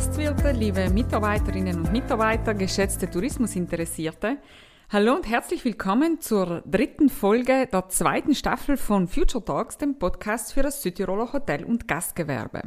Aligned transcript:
Gastwirte, 0.00 0.52
liebe 0.52 0.88
Mitarbeiterinnen 0.88 1.76
und 1.76 1.92
Mitarbeiter, 1.92 2.54
geschätzte 2.54 3.10
Tourismusinteressierte. 3.10 4.38
Hallo 4.88 5.14
und 5.14 5.28
herzlich 5.28 5.62
willkommen 5.62 6.22
zur 6.22 6.62
dritten 6.64 7.10
Folge 7.10 7.68
der 7.70 7.86
zweiten 7.90 8.34
Staffel 8.34 8.78
von 8.78 9.08
Future 9.08 9.44
Talks, 9.44 9.76
dem 9.76 9.98
Podcast 9.98 10.54
für 10.54 10.62
das 10.62 10.80
Südtiroler 10.80 11.34
Hotel- 11.34 11.66
und 11.66 11.86
Gastgewerbe. 11.86 12.62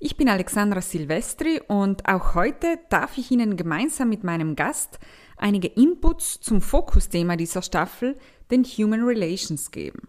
Ich 0.00 0.18
bin 0.18 0.28
Alexandra 0.28 0.82
Silvestri 0.82 1.62
und 1.66 2.06
auch 2.06 2.34
heute 2.34 2.78
darf 2.90 3.16
ich 3.16 3.30
Ihnen 3.30 3.56
gemeinsam 3.56 4.10
mit 4.10 4.22
meinem 4.22 4.54
Gast 4.54 4.98
einige 5.38 5.68
Inputs 5.68 6.40
zum 6.40 6.60
Fokusthema 6.60 7.36
dieser 7.36 7.62
Staffel, 7.62 8.18
den 8.50 8.64
Human 8.64 9.02
Relations, 9.02 9.70
geben. 9.70 10.08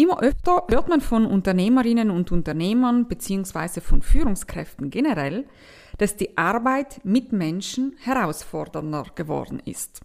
Immer 0.00 0.22
öfter 0.22 0.62
hört 0.70 0.88
man 0.88 1.00
von 1.00 1.26
Unternehmerinnen 1.26 2.12
und 2.12 2.30
Unternehmern 2.30 3.08
bzw. 3.08 3.80
von 3.80 4.00
Führungskräften 4.00 4.90
generell, 4.90 5.44
dass 5.98 6.14
die 6.14 6.38
Arbeit 6.38 7.00
mit 7.02 7.32
Menschen 7.32 7.96
herausfordernder 7.98 9.06
geworden 9.16 9.60
ist 9.64 10.00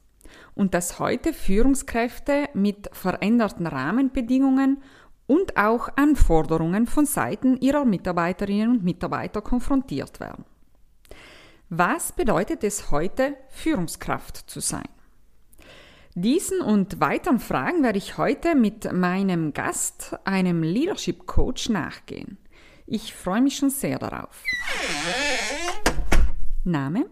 und 0.55 0.73
dass 0.73 0.97
heute 0.97 1.31
Führungskräfte 1.31 2.49
mit 2.55 2.89
veränderten 2.91 3.67
Rahmenbedingungen 3.67 4.81
und 5.27 5.57
auch 5.57 5.89
Anforderungen 5.95 6.87
von 6.87 7.05
Seiten 7.05 7.57
ihrer 7.57 7.85
Mitarbeiterinnen 7.85 8.71
und 8.71 8.83
Mitarbeiter 8.83 9.43
konfrontiert 9.43 10.19
werden. 10.19 10.43
Was 11.69 12.13
bedeutet 12.13 12.63
es 12.63 12.89
heute, 12.89 13.35
Führungskraft 13.49 14.37
zu 14.49 14.59
sein? 14.59 14.89
Diesen 16.15 16.61
und 16.61 16.99
weiteren 16.99 17.39
Fragen 17.39 17.81
werde 17.81 17.97
ich 17.97 18.19
heute 18.19 18.53
mit 18.53 18.91
meinem 18.93 19.51
Gast, 19.51 20.15
einem 20.25 20.61
Leadership 20.61 21.25
Coach, 21.25 21.69
nachgehen. 21.69 22.37
Ich 22.85 23.15
freue 23.15 23.41
mich 23.41 23.57
schon 23.57 23.71
sehr 23.71 23.97
darauf. 23.97 24.43
Name? 26.63 27.07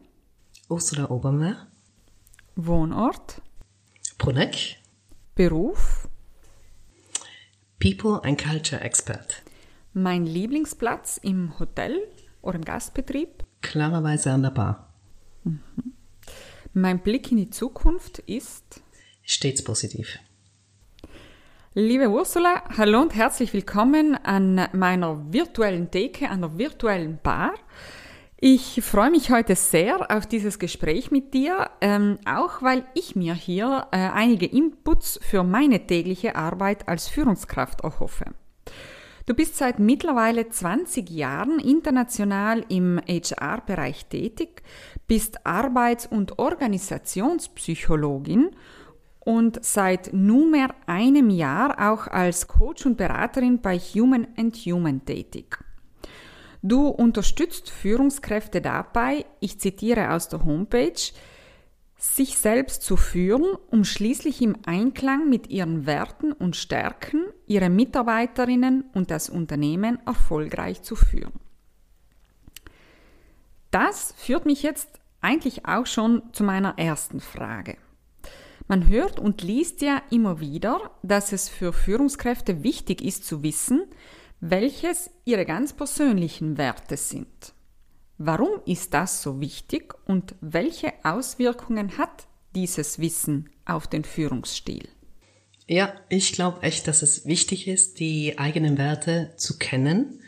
Ursula 0.70 1.10
Obermeier. 1.10 1.66
Wohnort? 2.56 3.42
Bruneck. 4.20 4.78
Beruf? 5.34 6.08
People 7.80 8.22
and 8.24 8.40
Culture 8.40 8.82
Expert. 8.82 9.42
Mein 9.94 10.28
Lieblingsplatz 10.28 11.18
im 11.18 11.58
Hotel 11.58 11.98
oder 12.44 12.58
im 12.58 12.66
Gastbetrieb? 12.66 13.46
Klarerweise 13.62 14.32
an 14.32 14.44
der 14.44 14.52
Bar. 14.52 14.94
Mhm. 15.44 15.60
Mein 16.74 17.00
Blick 17.00 17.32
in 17.32 17.38
die 17.38 17.50
Zukunft 17.50 18.20
ist? 18.20 18.84
Stets 19.32 19.64
positiv. 19.64 20.20
Liebe 21.74 22.10
Ursula, 22.10 22.64
hallo 22.78 23.02
und 23.02 23.16
herzlich 23.16 23.54
willkommen 23.54 24.16
an 24.16 24.68
meiner 24.74 25.32
virtuellen 25.32 25.90
Theke, 25.90 26.30
an 26.30 26.42
der 26.42 26.58
virtuellen 26.58 27.18
Bar. 27.24 27.54
Ich 28.36 28.82
freue 28.84 29.10
mich 29.10 29.32
heute 29.32 29.56
sehr 29.56 30.12
auf 30.12 30.26
dieses 30.26 30.60
Gespräch 30.60 31.12
mit 31.12 31.34
dir, 31.34 31.70
ähm, 31.80 32.20
auch 32.26 32.62
weil 32.62 32.84
ich 32.94 33.16
mir 33.16 33.34
hier 33.34 33.88
äh, 33.92 34.00
einige 34.00 34.48
Inputs 34.48 35.18
für 35.24 35.44
meine 35.44 35.88
tägliche 35.88 36.36
Arbeit 36.36 36.90
als 36.90 37.08
Führungskraft 37.08 37.86
erhoffe. 37.86 38.26
Du 39.28 39.34
bist 39.34 39.56
seit 39.56 39.80
mittlerweile 39.80 40.50
20 40.50 41.10
Jahren 41.10 41.58
international 41.60 42.66
im 42.68 43.00
HR-Bereich 43.08 44.08
tätig, 44.08 44.62
bist 45.08 45.46
Arbeits- 45.46 46.08
und 46.08 46.38
Organisationspsychologin 46.38 48.50
und 49.24 49.64
seit 49.64 50.14
nunmehr 50.14 50.74
einem 50.88 51.30
Jahr 51.30 51.92
auch 51.92 52.08
als 52.08 52.48
Coach 52.48 52.86
und 52.86 52.98
Beraterin 52.98 53.62
bei 53.62 53.78
Human 53.78 54.28
and 54.36 54.56
Human 54.56 55.06
tätig. 55.06 55.58
Du 56.64 56.88
unterstützt 56.88 57.70
Führungskräfte 57.70 58.62
dabei, 58.62 59.26
ich 59.40 59.60
zitiere 59.60 60.12
aus 60.12 60.28
der 60.28 60.44
Homepage, 60.44 61.12
sich 61.98 62.38
selbst 62.38 62.82
zu 62.82 62.98
führen, 62.98 63.56
um 63.70 63.84
schließlich 63.84 64.42
im 64.42 64.58
Einklang 64.66 65.30
mit 65.30 65.50
ihren 65.50 65.86
Werten 65.86 66.32
und 66.32 66.56
Stärken 66.56 67.26
ihre 67.46 67.70
Mitarbeiterinnen 67.70 68.86
und 68.94 69.12
das 69.12 69.30
Unternehmen 69.30 70.00
erfolgreich 70.06 70.82
zu 70.82 70.96
führen. 70.96 71.40
Das 73.70 74.16
führt 74.18 74.46
mich 74.46 74.64
jetzt 74.64 75.00
eigentlich 75.22 75.66
auch 75.68 75.86
schon 75.86 76.24
zu 76.34 76.44
meiner 76.44 76.78
ersten 76.80 77.20
Frage. 77.20 77.78
Man 78.72 78.88
hört 78.88 79.20
und 79.20 79.42
liest 79.42 79.82
ja 79.82 80.02
immer 80.12 80.40
wieder, 80.40 80.92
dass 81.04 81.34
es 81.34 81.50
für 81.50 81.74
Führungskräfte 81.74 82.64
wichtig 82.64 83.02
ist 83.02 83.26
zu 83.26 83.44
wissen, 83.44 83.84
welches 84.40 85.10
ihre 85.26 85.46
ganz 85.46 85.74
persönlichen 85.74 86.58
Werte 86.58 86.96
sind. 86.96 87.52
Warum 88.18 88.62
ist 88.66 88.94
das 88.94 89.22
so 89.22 89.42
wichtig 89.42 89.94
und 90.06 90.36
welche 90.40 90.94
Auswirkungen 91.04 91.98
hat 91.98 92.28
dieses 92.56 92.98
Wissen 93.00 93.50
auf 93.66 93.88
den 93.88 94.06
Führungsstil? 94.06 94.88
Ja, 95.68 95.94
ich 96.08 96.32
glaube 96.32 96.64
echt, 96.64 96.88
dass 96.88 97.02
es 97.02 97.26
wichtig 97.26 97.68
ist, 97.68 98.00
die 98.00 98.40
eigenen 98.40 98.78
Werte 98.78 99.34
zu 99.36 99.58
kennen. 99.58 100.22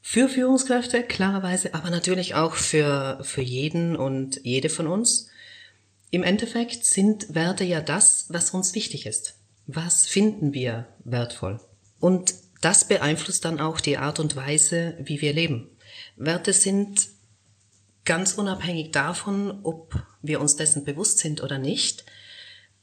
Für 0.00 0.30
Führungskräfte 0.30 1.02
klarerweise, 1.02 1.74
aber 1.74 1.90
natürlich 1.90 2.36
auch 2.36 2.54
für, 2.54 3.18
für 3.22 3.42
jeden 3.42 3.96
und 3.96 4.40
jede 4.44 4.70
von 4.70 4.86
uns. 4.86 5.28
Im 6.10 6.22
Endeffekt 6.22 6.84
sind 6.84 7.34
Werte 7.34 7.64
ja 7.64 7.80
das, 7.80 8.26
was 8.28 8.50
uns 8.50 8.74
wichtig 8.74 9.06
ist. 9.06 9.34
Was 9.66 10.06
finden 10.06 10.54
wir 10.54 10.86
wertvoll? 11.04 11.60
Und 11.98 12.34
das 12.60 12.86
beeinflusst 12.86 13.44
dann 13.44 13.60
auch 13.60 13.80
die 13.80 13.98
Art 13.98 14.20
und 14.20 14.36
Weise, 14.36 14.96
wie 15.00 15.20
wir 15.20 15.32
leben. 15.32 15.68
Werte 16.16 16.52
sind 16.52 17.08
ganz 18.04 18.34
unabhängig 18.34 18.92
davon, 18.92 19.60
ob 19.62 20.00
wir 20.22 20.40
uns 20.40 20.56
dessen 20.56 20.84
bewusst 20.84 21.18
sind 21.18 21.42
oder 21.42 21.58
nicht, 21.58 22.04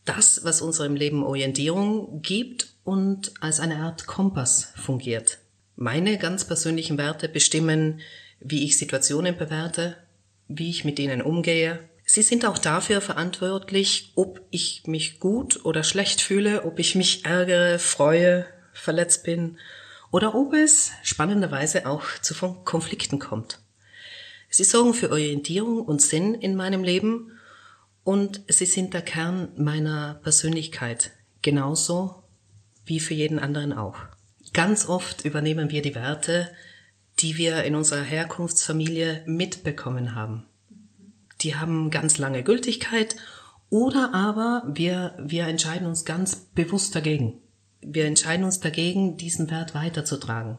das, 0.06 0.44
was 0.44 0.62
unserem 0.62 0.96
Leben 0.96 1.24
Orientierung 1.24 2.22
gibt 2.22 2.76
und 2.84 3.34
als 3.40 3.60
eine 3.60 3.78
Art 3.78 4.06
Kompass 4.06 4.74
fungiert. 4.76 5.40
Meine 5.76 6.18
ganz 6.18 6.46
persönlichen 6.46 6.98
Werte 6.98 7.30
bestimmen, 7.30 8.02
wie 8.40 8.66
ich 8.66 8.78
Situationen 8.78 9.38
bewerte, 9.38 9.98
wie 10.48 10.70
ich 10.70 10.84
mit 10.84 11.00
ihnen 11.00 11.22
umgehe. 11.22 11.80
Sie 12.06 12.22
sind 12.22 12.46
auch 12.46 12.58
dafür 12.58 13.02
verantwortlich, 13.02 14.12
ob 14.16 14.42
ich 14.52 14.84
mich 14.86 15.20
gut 15.20 15.64
oder 15.66 15.84
schlecht 15.84 16.22
fühle, 16.22 16.66
ob 16.66 16.80
ich 16.80 16.96
mich 16.96 17.26
ärgere, 17.26 17.80
freue, 17.80 18.46
verletzt 18.74 19.24
bin 19.24 19.58
oder 20.12 20.36
ob 20.36 20.54
es 20.54 20.92
spannenderweise 21.04 21.86
auch 21.86 22.04
zu 22.22 22.36
Konflikten 22.66 23.20
kommt. 23.20 23.60
Sie 24.50 24.64
sorgen 24.64 24.94
für 24.94 25.12
Orientierung 25.12 25.82
und 25.82 26.02
Sinn 26.02 26.36
in 26.36 26.56
meinem 26.56 26.84
Leben 26.84 27.32
und 28.04 28.42
sie 28.48 28.66
sind 28.66 28.94
der 28.94 29.02
Kern 29.02 29.52
meiner 29.56 30.20
Persönlichkeit, 30.22 31.12
genauso 31.42 32.24
wie 32.86 33.00
für 33.00 33.14
jeden 33.14 33.40
anderen 33.40 33.74
auch. 33.74 33.96
Ganz 34.54 34.88
oft 34.88 35.26
übernehmen 35.26 35.72
wir 35.72 35.82
die 35.82 35.96
Werte, 35.96 36.52
die 37.20 37.38
wir 37.38 37.64
in 37.64 37.76
unserer 37.76 38.04
Herkunftsfamilie 38.04 39.24
mitbekommen 39.26 40.14
haben. 40.14 40.46
Die 41.44 41.56
haben 41.56 41.92
ganz 41.92 42.18
lange 42.18 42.44
Gültigkeit 42.44 43.16
oder 43.70 44.14
aber 44.14 44.64
wir, 44.68 45.16
wir 45.20 45.48
entscheiden 45.48 45.88
uns 45.88 46.06
ganz 46.06 46.36
bewusst 46.56 46.96
dagegen 46.96 47.42
wir 47.86 48.06
entscheiden 48.06 48.46
uns 48.46 48.60
dagegen, 48.60 49.18
diesen 49.18 49.50
Wert 49.50 49.76
weiterzutragen. 49.76 50.58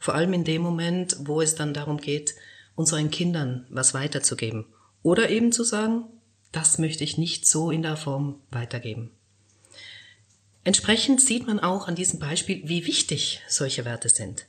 Vor 0.00 0.14
allem 0.14 0.32
in 0.32 0.44
dem 0.44 0.62
Moment, 0.62 1.16
wo 1.20 1.40
es 1.40 1.54
dann 1.54 1.74
darum 1.74 1.98
geht, 1.98 2.34
unseren 2.74 3.10
Kindern 3.10 3.66
was 3.70 3.94
weiterzugeben. 3.94 4.66
Oder 5.02 5.30
eben 5.30 5.52
zu 5.52 5.64
sagen, 5.64 6.04
das 6.52 6.78
möchte 6.78 7.04
ich 7.04 7.18
nicht 7.18 7.46
so 7.46 7.70
in 7.70 7.82
der 7.82 7.96
Form 7.96 8.40
weitergeben. 8.50 9.10
Entsprechend 10.64 11.20
sieht 11.20 11.46
man 11.46 11.60
auch 11.60 11.88
an 11.88 11.94
diesem 11.94 12.18
Beispiel, 12.18 12.62
wie 12.64 12.86
wichtig 12.86 13.42
solche 13.48 13.84
Werte 13.84 14.08
sind. 14.08 14.46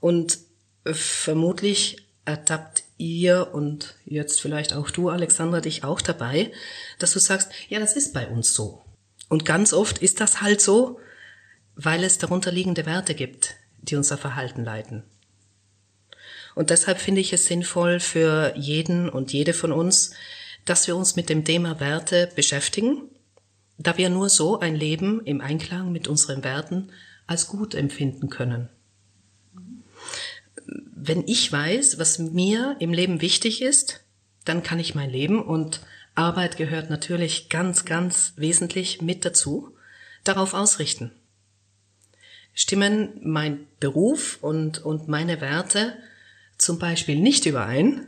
Und 0.00 0.38
vermutlich 0.84 2.01
ertappt 2.24 2.84
ihr 2.98 3.48
und 3.52 3.96
jetzt 4.04 4.40
vielleicht 4.40 4.74
auch 4.74 4.90
du, 4.90 5.08
Alexandra, 5.08 5.60
dich 5.60 5.84
auch 5.84 6.00
dabei, 6.00 6.52
dass 6.98 7.12
du 7.12 7.18
sagst, 7.18 7.50
ja, 7.68 7.80
das 7.80 7.96
ist 7.96 8.14
bei 8.14 8.28
uns 8.28 8.54
so. 8.54 8.84
Und 9.28 9.44
ganz 9.44 9.72
oft 9.72 9.98
ist 9.98 10.20
das 10.20 10.40
halt 10.40 10.60
so, 10.60 11.00
weil 11.74 12.04
es 12.04 12.18
darunterliegende 12.18 12.86
Werte 12.86 13.14
gibt, 13.14 13.56
die 13.80 13.96
unser 13.96 14.18
Verhalten 14.18 14.64
leiten. 14.64 15.02
Und 16.54 16.70
deshalb 16.70 16.98
finde 16.98 17.20
ich 17.22 17.32
es 17.32 17.46
sinnvoll 17.46 17.98
für 17.98 18.54
jeden 18.56 19.08
und 19.08 19.32
jede 19.32 19.54
von 19.54 19.72
uns, 19.72 20.12
dass 20.64 20.86
wir 20.86 20.96
uns 20.96 21.16
mit 21.16 21.28
dem 21.28 21.44
Thema 21.44 21.80
Werte 21.80 22.30
beschäftigen, 22.36 23.08
da 23.78 23.96
wir 23.96 24.10
nur 24.10 24.28
so 24.28 24.60
ein 24.60 24.76
Leben 24.76 25.24
im 25.24 25.40
Einklang 25.40 25.90
mit 25.90 26.08
unseren 26.08 26.44
Werten 26.44 26.92
als 27.26 27.48
gut 27.48 27.74
empfinden 27.74 28.28
können. 28.28 28.68
Wenn 31.04 31.26
ich 31.26 31.50
weiß, 31.50 31.98
was 31.98 32.18
mir 32.18 32.76
im 32.78 32.92
Leben 32.92 33.20
wichtig 33.20 33.62
ist, 33.62 34.04
dann 34.44 34.62
kann 34.62 34.78
ich 34.78 34.94
mein 34.94 35.10
Leben 35.10 35.42
und 35.42 35.80
Arbeit 36.14 36.56
gehört 36.56 36.90
natürlich 36.90 37.48
ganz, 37.48 37.84
ganz 37.84 38.34
wesentlich 38.36 39.00
mit 39.00 39.24
dazu, 39.24 39.74
darauf 40.24 40.54
ausrichten 40.54 41.12
stimmen 42.54 43.20
mein 43.22 43.66
Beruf 43.80 44.38
und, 44.40 44.84
und 44.84 45.08
meine 45.08 45.40
Werte 45.40 45.96
zum 46.58 46.78
Beispiel 46.78 47.16
nicht 47.16 47.46
überein, 47.46 48.06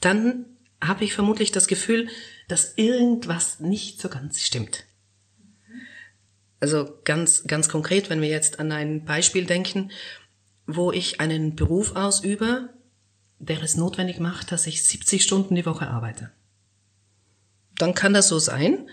dann 0.00 0.44
habe 0.80 1.04
ich 1.04 1.14
vermutlich 1.14 1.50
das 1.52 1.66
Gefühl, 1.66 2.08
dass 2.46 2.74
irgendwas 2.76 3.60
nicht 3.60 4.00
so 4.00 4.08
ganz 4.08 4.40
stimmt. 4.40 4.84
Also 6.60 6.98
ganz, 7.04 7.44
ganz 7.46 7.68
konkret, 7.68 8.10
wenn 8.10 8.20
wir 8.20 8.28
jetzt 8.28 8.58
an 8.58 8.72
ein 8.72 9.04
Beispiel 9.04 9.44
denken, 9.44 9.90
wo 10.68 10.92
ich 10.92 11.18
einen 11.18 11.56
Beruf 11.56 11.96
ausübe, 11.96 12.68
der 13.38 13.62
es 13.62 13.76
notwendig 13.76 14.20
macht, 14.20 14.52
dass 14.52 14.66
ich 14.66 14.84
70 14.84 15.24
Stunden 15.24 15.54
die 15.54 15.64
Woche 15.64 15.88
arbeite. 15.88 16.30
Dann 17.78 17.94
kann 17.94 18.12
das 18.12 18.28
so 18.28 18.38
sein. 18.38 18.86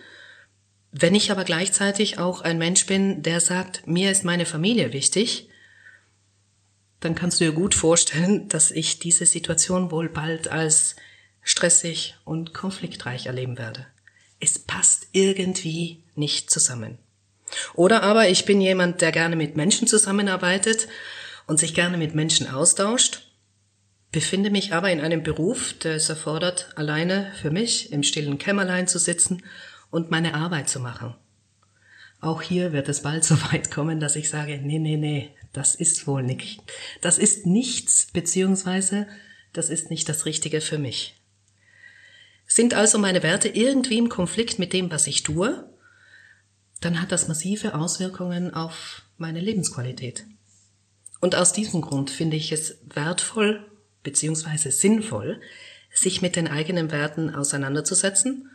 Wenn 0.92 1.16
ich 1.16 1.32
aber 1.32 1.44
gleichzeitig 1.44 2.18
auch 2.18 2.42
ein 2.42 2.58
Mensch 2.58 2.86
bin, 2.86 3.24
der 3.24 3.42
sagt, 3.42 3.86
mir 3.88 4.10
ist 4.10 4.24
meine 4.24 4.46
Familie 4.46 4.94
wichtig, 4.94 5.50
dann 7.02 7.14
kannst 7.14 7.42
du 7.42 7.46
dir 7.46 7.52
gut 7.52 7.76
vorstellen, 7.76 8.48
dass 8.50 8.72
ich 8.72 9.00
diese 9.00 9.26
Situation 9.26 9.92
wohl 9.92 10.08
bald 10.08 10.48
als 10.48 10.96
stressig 11.42 12.16
und 12.24 12.54
konfliktreich 12.54 13.26
erleben 13.26 13.58
werde. 13.58 13.86
Es 14.40 14.60
passt 14.60 15.08
irgendwie 15.12 16.04
nicht 16.16 16.50
zusammen. 16.50 17.00
Oder 17.74 18.02
aber 18.02 18.30
ich 18.30 18.46
bin 18.46 18.62
jemand, 18.62 19.02
der 19.02 19.12
gerne 19.12 19.36
mit 19.36 19.58
Menschen 19.58 19.88
zusammenarbeitet 19.88 20.88
und 21.48 21.60
sich 21.60 21.74
gerne 21.74 21.98
mit 21.98 22.16
Menschen 22.16 22.50
austauscht, 22.50 23.32
befinde 24.12 24.50
mich 24.50 24.74
aber 24.74 24.92
in 24.92 25.02
einem 25.02 25.24
Beruf, 25.24 25.74
der 25.74 25.96
es 25.96 26.10
erfordert, 26.10 26.70
alleine 26.76 27.32
für 27.42 27.52
mich 27.52 27.92
im 27.92 28.04
stillen 28.04 28.38
Kämmerlein 28.38 28.88
zu 28.88 29.00
sitzen 29.00 29.44
und 29.92 30.12
meine 30.12 30.34
Arbeit 30.34 30.70
zu 30.70 30.80
machen. 30.80 31.16
Auch 32.22 32.42
hier 32.42 32.74
wird 32.74 32.90
es 32.90 33.02
bald 33.02 33.24
so 33.26 33.36
weit 33.52 33.72
kommen, 33.72 34.00
dass 34.00 34.16
ich 34.16 34.30
sage, 34.30 34.60
nee, 34.64 34.80
nee, 34.80 34.98
nee, 34.98 35.32
das 35.54 35.76
ist 35.76 36.08
wohl 36.08 36.24
nicht, 36.24 36.62
das 37.02 37.18
ist 37.18 37.46
nichts, 37.46 38.08
beziehungsweise 38.12 39.08
das 39.54 39.70
ist 39.70 39.90
nicht 39.90 40.10
das 40.10 40.26
Richtige 40.26 40.62
für 40.62 40.78
mich. 40.78 41.16
Sind 42.48 42.74
also 42.74 43.00
meine 43.00 43.24
Werte 43.24 43.50
irgendwie 43.50 43.98
im 43.98 44.10
Konflikt 44.10 44.60
mit 44.60 44.74
dem, 44.74 44.92
was 44.92 45.08
ich 45.08 45.24
tue, 45.24 45.70
dann 46.82 47.02
hat 47.02 47.12
das 47.12 47.28
massive 47.28 47.74
Auswirkungen 47.74 48.54
auf 48.54 49.02
meine 49.18 49.40
Lebensqualität. 49.40 50.26
Und 51.26 51.34
aus 51.34 51.54
diesem 51.54 51.82
Grund 51.82 52.12
finde 52.12 52.38
ich 52.38 52.52
es 52.52 52.78
wertvoll 52.86 53.66
bzw. 54.04 54.70
sinnvoll, 54.70 55.42
sich 55.92 56.22
mit 56.22 56.36
den 56.36 56.48
eigenen 56.48 56.92
Werten 56.92 57.34
auseinanderzusetzen 57.34 58.52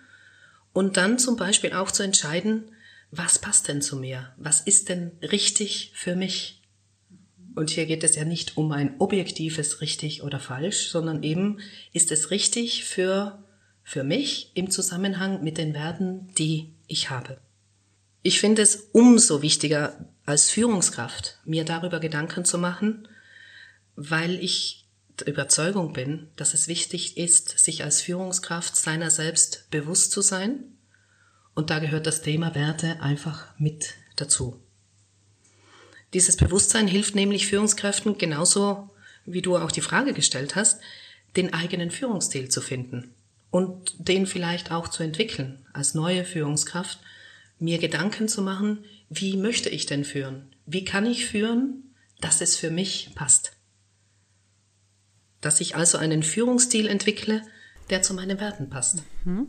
und 0.73 0.97
dann 0.97 1.19
zum 1.19 1.35
Beispiel 1.35 1.73
auch 1.73 1.91
zu 1.91 2.05
entscheiden, 2.05 2.71
was 3.11 3.41
passt 3.41 3.67
denn 3.67 3.83
zu 3.83 3.97
mir? 3.97 4.33
Was 4.37 4.61
ist 4.61 4.89
denn 4.89 5.11
richtig 5.21 5.91
für 5.97 6.15
mich? 6.15 6.63
Und 7.57 7.71
hier 7.71 7.87
geht 7.87 8.05
es 8.05 8.15
ja 8.15 8.25
nicht 8.25 8.57
um 8.57 8.71
ein 8.71 8.95
objektives 9.01 9.81
richtig 9.81 10.23
oder 10.23 10.39
falsch, 10.39 10.91
sondern 10.91 11.25
eben 11.25 11.59
ist 11.93 12.13
es 12.13 12.31
richtig 12.31 12.85
für, 12.85 13.43
für 13.83 14.05
mich 14.05 14.53
im 14.55 14.71
Zusammenhang 14.71 15.43
mit 15.43 15.59
den 15.59 15.75
Werten, 15.75 16.29
die 16.39 16.73
ich 16.87 17.11
habe. 17.11 17.41
Ich 18.23 18.39
finde 18.39 18.63
es 18.63 18.91
umso 18.93 19.43
wichtiger 19.43 20.10
als 20.31 20.51
Führungskraft, 20.51 21.39
mir 21.45 21.65
darüber 21.65 22.01
Gedanken 22.01 22.45
zu 22.45 22.57
machen, 22.57 23.09
weil 23.97 24.43
ich 24.43 24.87
der 25.19 25.27
Überzeugung 25.27 25.93
bin, 25.93 26.29
dass 26.37 26.55
es 26.55 26.69
wichtig 26.69 27.17
ist, 27.17 27.59
sich 27.59 27.85
als 27.85 28.01
Führungskraft 28.01 28.77
seiner 28.77 29.11
selbst 29.11 29.69
bewusst 29.71 30.13
zu 30.13 30.23
sein. 30.23 30.65
Und 31.55 31.71
da 31.71 31.79
gehört 31.81 32.07
das 32.07 32.23
Thema 32.23 32.55
Werte 32.55 33.03
einfach 33.03 33.59
mit 33.59 33.95
dazu. 34.17 34.63
Dieses 36.15 36.37
Bewusstsein 36.37 36.89
hilft 36.89 37.15
nämlich 37.15 37.47
Führungskräften 37.47 38.17
genauso, 38.17 38.91
wie 39.27 39.43
du 39.43 39.57
auch 39.57 39.71
die 39.71 39.81
Frage 39.81 40.13
gestellt 40.13 40.57
hast, 40.57 40.81
den 41.37 41.53
eigenen 41.53 41.91
Führungsstil 41.91 42.49
zu 42.49 42.61
finden 42.61 43.15
und 43.51 43.95
den 43.99 44.27
vielleicht 44.27 44.73
auch 44.73 44.89
zu 44.89 45.03
entwickeln 45.03 45.67
als 45.73 45.95
neue 45.95 46.25
Führungskraft 46.25 46.99
mir 47.59 47.79
Gedanken 47.79 48.27
zu 48.27 48.43
machen, 48.43 48.85
wie 49.11 49.37
möchte 49.37 49.69
ich 49.69 49.87
denn 49.87 50.05
führen? 50.05 50.55
Wie 50.67 50.85
kann 50.85 51.05
ich 51.05 51.27
führen, 51.27 51.95
dass 52.21 52.41
es 52.41 52.57
für 52.57 52.71
mich 52.71 53.11
passt? 53.17 53.57
Dass 55.41 55.61
ich 55.61 55.75
also 55.75 55.99
einen 55.99 56.23
Führungsstil 56.23 56.87
entwickle, 56.87 57.43
der 57.91 58.03
zu 58.03 58.15
meinen 58.15 58.39
Werten 58.39 58.71
passt. 58.71 59.03
Mhm. 59.25 59.49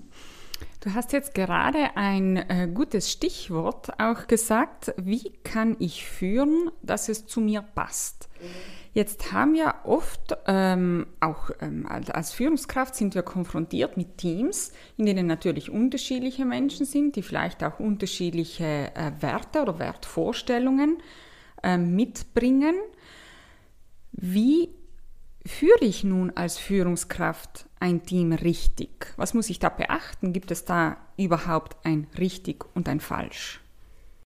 Du 0.80 0.96
hast 0.96 1.14
jetzt 1.14 1.36
gerade 1.36 1.96
ein 1.96 2.38
äh, 2.38 2.68
gutes 2.74 3.12
Stichwort 3.12 4.00
auch 4.00 4.26
gesagt. 4.26 4.96
Wie 4.98 5.32
kann 5.44 5.76
ich 5.80 6.06
führen, 6.06 6.72
dass 6.82 7.08
es 7.08 7.28
zu 7.28 7.40
mir 7.40 7.62
passt? 7.62 8.30
Mhm. 8.42 8.81
Jetzt 8.94 9.32
haben 9.32 9.54
wir 9.54 9.76
oft, 9.86 10.36
ähm, 10.48 11.08
auch 11.22 11.50
ähm, 11.62 11.88
als 11.88 12.34
Führungskraft 12.34 12.94
sind 12.94 13.16
wir 13.16 13.24
konfrontiert 13.24 13.96
mit 13.96 14.18
Teams, 14.18 14.74
in 14.98 15.06
denen 15.06 15.28
natürlich 15.28 15.70
unterschiedliche 15.70 16.44
Menschen 16.44 16.86
sind, 16.86 17.16
die 17.16 17.22
vielleicht 17.22 17.64
auch 17.64 17.80
unterschiedliche 17.80 18.92
äh, 18.94 19.12
Werte 19.22 19.62
oder 19.62 19.80
Wertvorstellungen 19.80 20.98
äh, 21.64 21.78
mitbringen. 21.78 22.76
Wie 24.12 24.70
führe 25.46 25.86
ich 25.86 26.04
nun 26.04 26.32
als 26.32 26.58
Führungskraft 26.58 27.68
ein 27.80 28.04
Team 28.04 28.34
richtig? 28.34 29.14
Was 29.16 29.34
muss 29.34 29.50
ich 29.50 29.60
da 29.60 29.70
beachten? 29.70 30.34
Gibt 30.34 30.52
es 30.52 30.66
da 30.66 30.98
überhaupt 31.16 31.86
ein 31.86 32.08
richtig 32.18 32.66
und 32.76 32.90
ein 32.90 33.00
falsch? 33.00 33.62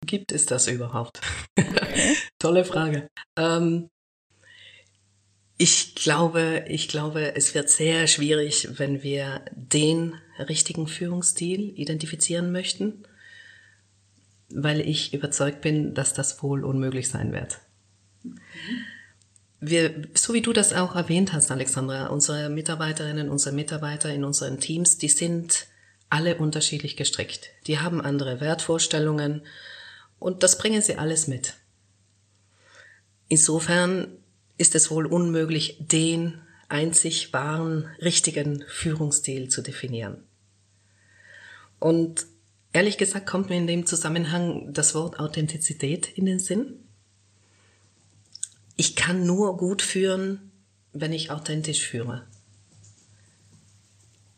Gibt 0.06 0.32
es 0.32 0.46
das 0.46 0.68
überhaupt? 0.68 1.20
Tolle 2.40 2.64
Frage. 2.64 3.08
Ähm, 3.38 3.90
ich 5.64 5.96
glaube, 5.96 6.66
ich 6.68 6.90
glaube, 6.90 7.38
es 7.38 7.56
wird 7.56 7.70
sehr 7.70 8.08
schwierig, 8.08 8.68
wenn 8.80 9.02
wir 9.02 9.46
den 9.56 10.14
richtigen 10.38 10.88
Führungsstil 10.88 11.72
identifizieren 11.80 12.52
möchten, 12.52 13.06
weil 14.50 14.82
ich 14.82 15.14
überzeugt 15.14 15.62
bin, 15.62 15.94
dass 15.94 16.14
das 16.14 16.44
wohl 16.44 16.66
unmöglich 16.66 17.08
sein 17.08 17.32
wird. 17.32 17.60
Wir, 19.62 20.02
so 20.14 20.34
wie 20.34 20.42
du 20.42 20.52
das 20.52 20.74
auch 20.74 20.98
erwähnt 20.98 21.32
hast, 21.32 21.50
Alexandra, 21.50 22.08
unsere 22.08 22.50
Mitarbeiterinnen, 22.50 23.30
unsere 23.30 23.56
Mitarbeiter 23.56 24.14
in 24.14 24.26
unseren 24.26 24.60
Teams, 24.60 24.98
die 24.98 25.08
sind 25.08 25.68
alle 26.10 26.36
unterschiedlich 26.36 26.98
gestrickt. 26.98 27.52
Die 27.68 27.80
haben 27.80 28.02
andere 28.02 28.42
Wertvorstellungen 28.42 29.44
und 30.20 30.44
das 30.44 30.58
bringen 30.58 30.82
sie 30.82 30.98
alles 30.98 31.30
mit. 31.30 31.54
Insofern 33.30 34.18
ist 34.58 34.76
es 34.76 34.92
wohl 34.92 35.06
unmöglich, 35.06 35.78
den 35.80 36.42
einzig 36.70 37.34
wahren, 37.34 37.88
richtigen 38.02 38.64
Führungsstil 38.68 39.50
zu 39.50 39.62
definieren. 39.62 40.24
Und 41.80 42.26
ehrlich 42.72 42.98
gesagt 42.98 43.28
kommt 43.28 43.50
mir 43.50 43.58
in 43.58 43.68
dem 43.68 43.86
Zusammenhang 43.86 44.74
das 44.74 44.96
Wort 44.96 45.20
Authentizität 45.20 46.10
in 46.18 46.26
den 46.26 46.40
Sinn. 46.40 46.80
Ich 48.76 48.96
kann 48.96 49.26
nur 49.26 49.58
gut 49.58 49.82
führen, 49.82 50.52
wenn 50.94 51.14
ich 51.14 51.32
authentisch 51.32 51.86
führe. 51.86 52.26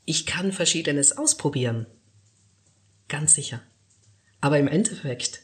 Ich 0.05 0.25
kann 0.25 0.51
verschiedenes 0.51 1.17
ausprobieren. 1.17 1.87
Ganz 3.07 3.35
sicher. 3.35 3.61
Aber 4.41 4.59
im 4.59 4.67
Endeffekt 4.67 5.43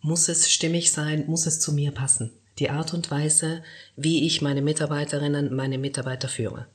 muss 0.00 0.28
es 0.28 0.50
stimmig 0.50 0.92
sein, 0.92 1.26
muss 1.26 1.46
es 1.46 1.58
zu 1.58 1.72
mir 1.72 1.90
passen 1.90 2.37
die 2.58 2.70
Art 2.70 2.94
und 2.94 3.10
Weise, 3.10 3.62
wie 3.96 4.26
ich 4.26 4.42
meine 4.42 4.62
Mitarbeiterinnen, 4.62 5.54
meine 5.54 5.78
Mitarbeiter 5.78 6.28
führe. 6.28 6.66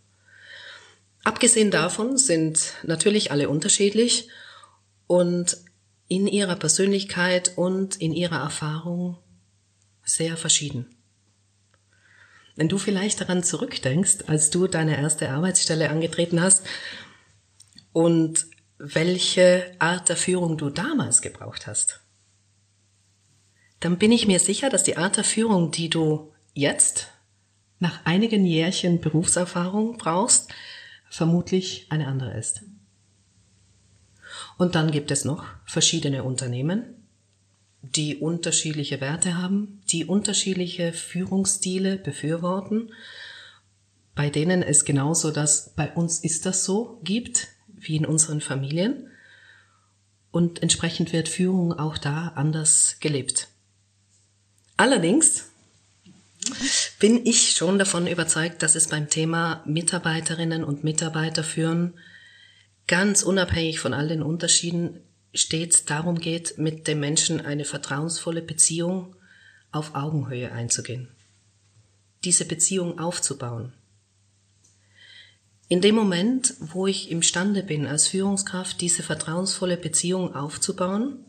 Abgesehen 1.23 1.71
davon 1.71 2.17
sind 2.17 2.73
natürlich 2.83 3.31
alle 3.31 3.49
unterschiedlich 3.49 4.29
und 5.07 5.57
in 6.07 6.27
ihrer 6.27 6.55
Persönlichkeit 6.55 7.53
und 7.55 7.95
in 7.95 8.13
ihrer 8.13 8.41
Erfahrung 8.41 9.17
sehr 10.03 10.37
verschieden. 10.37 10.95
Wenn 12.55 12.69
du 12.69 12.77
vielleicht 12.77 13.21
daran 13.21 13.43
zurückdenkst, 13.43 14.25
als 14.27 14.49
du 14.49 14.67
deine 14.67 14.97
erste 14.97 15.29
Arbeitsstelle 15.29 15.89
angetreten 15.89 16.41
hast 16.41 16.63
und 17.93 18.45
welche 18.77 19.75
Art 19.79 20.09
der 20.09 20.17
Führung 20.17 20.57
du 20.57 20.69
damals 20.69 21.21
gebraucht 21.21 21.67
hast, 21.67 22.02
dann 23.83 23.97
bin 23.97 24.13
ich 24.13 24.27
mir 24.27 24.39
sicher, 24.39 24.69
dass 24.69 24.83
die 24.83 24.95
Art 24.95 25.17
der 25.17 25.25
Führung, 25.25 25.71
die 25.71 25.89
du 25.89 26.31
jetzt 26.53 27.09
nach 27.79 28.05
einigen 28.05 28.45
Jährchen 28.45 29.01
Berufserfahrung 29.01 29.97
brauchst, 29.97 30.49
vermutlich 31.09 31.87
eine 31.89 32.07
andere 32.07 32.37
ist. 32.37 32.61
Und 34.57 34.75
dann 34.75 34.89
gibt 34.91 35.11
es 35.11 35.25
noch 35.25 35.43
verschiedene 35.65 36.23
Unternehmen, 36.23 36.85
die 37.81 38.15
unterschiedliche 38.15 39.01
Werte 39.01 39.37
haben, 39.37 39.81
die 39.89 40.05
unterschiedliche 40.05 40.93
Führungsstile 40.93 41.97
befürworten, 41.97 42.89
bei 44.15 44.29
denen 44.29 44.63
es 44.63 44.85
genauso 44.85 45.29
das 45.31 45.73
bei 45.75 45.91
uns 45.91 46.19
ist 46.19 46.45
das 46.45 46.63
so 46.63 47.01
gibt, 47.03 47.49
wie 47.67 47.97
in 47.97 48.05
unseren 48.05 48.39
Familien. 48.39 49.09
Und 50.31 50.61
entsprechend 50.61 51.11
wird 51.11 51.27
Führung 51.27 51.73
auch 51.73 51.97
da 51.97 52.29
anders 52.29 52.95
gelebt. 53.01 53.49
Allerdings 54.77 55.49
bin 56.99 57.25
ich 57.25 57.51
schon 57.51 57.79
davon 57.79 58.07
überzeugt, 58.07 58.63
dass 58.63 58.75
es 58.75 58.87
beim 58.87 59.09
Thema 59.09 59.63
Mitarbeiterinnen 59.65 60.63
und 60.63 60.83
Mitarbeiter 60.83 61.43
führen 61.43 61.93
ganz 62.87 63.23
unabhängig 63.23 63.79
von 63.79 63.93
all 63.93 64.07
den 64.07 64.23
Unterschieden 64.23 64.99
stets 65.33 65.85
darum 65.85 66.19
geht, 66.19 66.57
mit 66.57 66.87
dem 66.87 66.99
Menschen 66.99 67.41
eine 67.41 67.65
vertrauensvolle 67.65 68.41
Beziehung 68.41 69.15
auf 69.71 69.95
Augenhöhe 69.95 70.51
einzugehen. 70.51 71.07
Diese 72.23 72.45
Beziehung 72.45 72.99
aufzubauen. 72.99 73.73
In 75.69 75.81
dem 75.81 75.95
Moment, 75.95 76.53
wo 76.59 76.87
ich 76.87 77.09
imstande 77.09 77.63
bin, 77.63 77.87
als 77.87 78.07
Führungskraft 78.07 78.79
diese 78.81 79.01
vertrauensvolle 79.01 79.77
Beziehung 79.77 80.35
aufzubauen, 80.35 81.25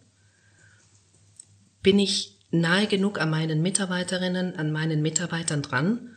bin 1.82 1.98
ich 1.98 2.33
nahe 2.60 2.86
genug 2.86 3.20
an 3.20 3.30
meinen 3.30 3.62
Mitarbeiterinnen, 3.62 4.56
an 4.56 4.72
meinen 4.72 5.02
Mitarbeitern 5.02 5.62
dran, 5.62 6.16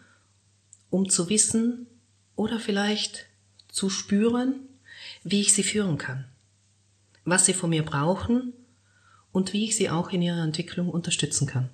um 0.90 1.10
zu 1.10 1.30
wissen 1.30 1.88
oder 2.36 2.60
vielleicht 2.60 3.26
zu 3.70 3.90
spüren, 3.90 4.60
wie 5.24 5.42
ich 5.42 5.54
sie 5.54 5.64
führen 5.64 5.98
kann 5.98 6.26
was 7.28 7.46
sie 7.46 7.54
von 7.54 7.70
mir 7.70 7.84
brauchen 7.84 8.54
und 9.32 9.54
wie 9.54 9.66
ich 9.66 9.76
sie 9.76 9.90
auch 9.90 10.12
in 10.12 10.22
ihrer 10.22 10.44
Entwicklung 10.44 10.90
unterstützen 10.90 11.46
kann. 11.46 11.70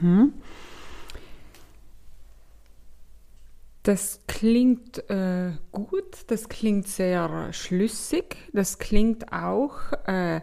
Mhm. 0.00 0.32
Das 3.82 4.20
klingt 4.26 5.10
äh, 5.10 5.52
gut, 5.72 6.24
das 6.28 6.48
klingt 6.48 6.86
sehr 6.88 7.52
schlüssig, 7.52 8.36
das 8.52 8.78
klingt 8.78 9.32
auch 9.32 9.92
äh, 10.06 10.40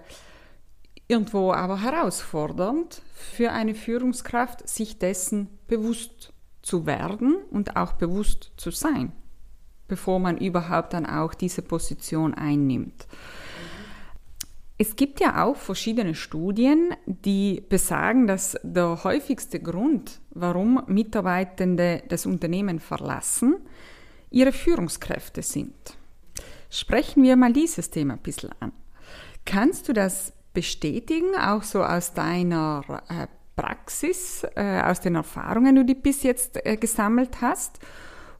irgendwo 1.09 1.51
aber 1.51 1.81
herausfordernd 1.81 3.01
für 3.13 3.51
eine 3.51 3.75
Führungskraft, 3.75 4.69
sich 4.69 4.99
dessen 4.99 5.49
bewusst 5.67 6.31
zu 6.61 6.85
werden 6.85 7.35
und 7.51 7.75
auch 7.75 7.93
bewusst 7.93 8.53
zu 8.55 8.71
sein 8.71 9.11
bevor 9.89 10.19
man 10.19 10.37
überhaupt 10.37 10.93
dann 10.93 11.05
auch 11.05 11.33
diese 11.33 11.61
Position 11.61 12.33
einnimmt. 12.33 13.07
Es 14.77 14.95
gibt 14.95 15.19
ja 15.19 15.43
auch 15.43 15.57
verschiedene 15.57 16.15
Studien, 16.15 16.93
die 17.05 17.61
besagen, 17.67 18.27
dass 18.27 18.57
der 18.63 19.03
häufigste 19.03 19.59
Grund, 19.59 20.21
warum 20.29 20.81
Mitarbeitende 20.87 22.01
das 22.07 22.25
Unternehmen 22.25 22.79
verlassen, 22.79 23.57
ihre 24.29 24.53
Führungskräfte 24.53 25.41
sind. 25.41 25.75
Sprechen 26.69 27.23
wir 27.23 27.35
mal 27.35 27.51
dieses 27.51 27.89
Thema 27.89 28.13
ein 28.13 28.21
bisschen 28.21 28.51
an. 28.61 28.71
Kannst 29.43 29.89
du 29.89 29.93
das 29.93 30.31
bestätigen, 30.53 31.35
auch 31.35 31.63
so 31.63 31.83
aus 31.83 32.13
deiner 32.13 32.83
äh, 33.09 33.27
Praxis, 33.55 34.45
äh, 34.55 34.81
aus 34.81 35.01
den 35.01 35.15
Erfahrungen, 35.15 35.75
die 35.75 35.93
du 35.93 35.99
bis 35.99 36.23
jetzt 36.23 36.65
äh, 36.65 36.77
gesammelt 36.77 37.41
hast? 37.41 37.79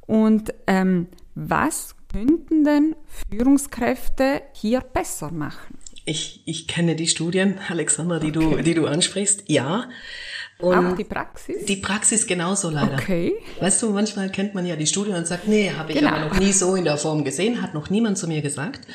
Und 0.08 0.54
ähm, 0.66 1.08
was 1.36 1.96
könnten 2.12 2.64
denn 2.64 2.96
Führungskräfte 3.30 4.42
hier 4.54 4.82
besser 4.82 5.32
machen? 5.32 5.78
Ich, 6.06 6.42
ich 6.46 6.68
kenne 6.68 6.96
die 6.96 7.08
Studien, 7.08 7.60
Alexandra, 7.68 8.20
die, 8.20 8.36
okay. 8.36 8.56
du, 8.58 8.64
die 8.64 8.74
du 8.74 8.88
ansprichst. 8.88 9.44
Ja. 9.48 9.90
Und 10.58 10.94
Auch 10.94 10.96
die 10.96 11.04
Praxis? 11.04 11.66
Die 11.66 11.76
Praxis 11.76 12.26
genauso 12.26 12.70
leider. 12.70 12.96
Okay. 12.96 13.34
Weißt 13.60 13.82
du, 13.82 13.92
manchmal 13.92 14.30
kennt 14.30 14.56
man 14.56 14.66
ja 14.66 14.76
die 14.76 14.88
Studien 14.88 15.16
und 15.16 15.28
sagt, 15.28 15.48
nee, 15.48 15.72
habe 15.72 15.92
ich 15.92 16.00
genau. 16.00 16.12
aber 16.12 16.26
noch 16.26 16.40
nie 16.40 16.52
so 16.52 16.76
in 16.76 16.84
der 16.84 16.98
Form 16.98 17.24
gesehen, 17.24 17.62
hat 17.62 17.74
noch 17.74 17.90
niemand 17.90 18.18
zu 18.18 18.28
mir 18.28 18.42
gesagt. 18.42 18.88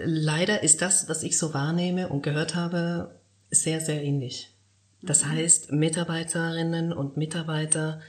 Leider 0.00 0.62
ist 0.62 0.80
das, 0.80 1.08
was 1.08 1.22
ich 1.22 1.38
so 1.38 1.54
wahrnehme 1.54 2.08
und 2.08 2.22
gehört 2.22 2.54
habe, 2.54 3.20
sehr, 3.50 3.80
sehr 3.80 4.02
ähnlich. 4.02 4.54
Das 5.02 5.24
mhm. 5.24 5.30
heißt, 5.30 5.72
Mitarbeiterinnen 5.72 6.92
und 6.92 7.16
Mitarbeiter 7.16 8.00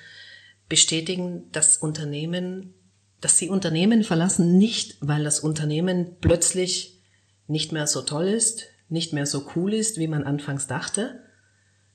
bestätigen, 0.68 1.52
dass 1.52 1.78
Unternehmen, 1.78 2.74
dass 3.22 3.38
sie 3.38 3.50
Unternehmen 3.50 4.04
verlassen, 4.04 4.58
nicht 4.58 4.98
weil 5.02 5.24
das 5.24 5.40
Unternehmen 5.40 6.18
plötzlich 6.22 7.00
nicht 7.48 7.72
mehr 7.72 7.88
so 7.88 8.02
toll 8.02 8.28
ist, 8.28 8.66
nicht 8.88 9.14
mehr 9.14 9.26
so 9.26 9.50
cool 9.56 9.74
ist, 9.74 9.98
wie 9.98 10.08
man 10.08 10.24
anfangs 10.24 10.68
dachte. 10.68 11.24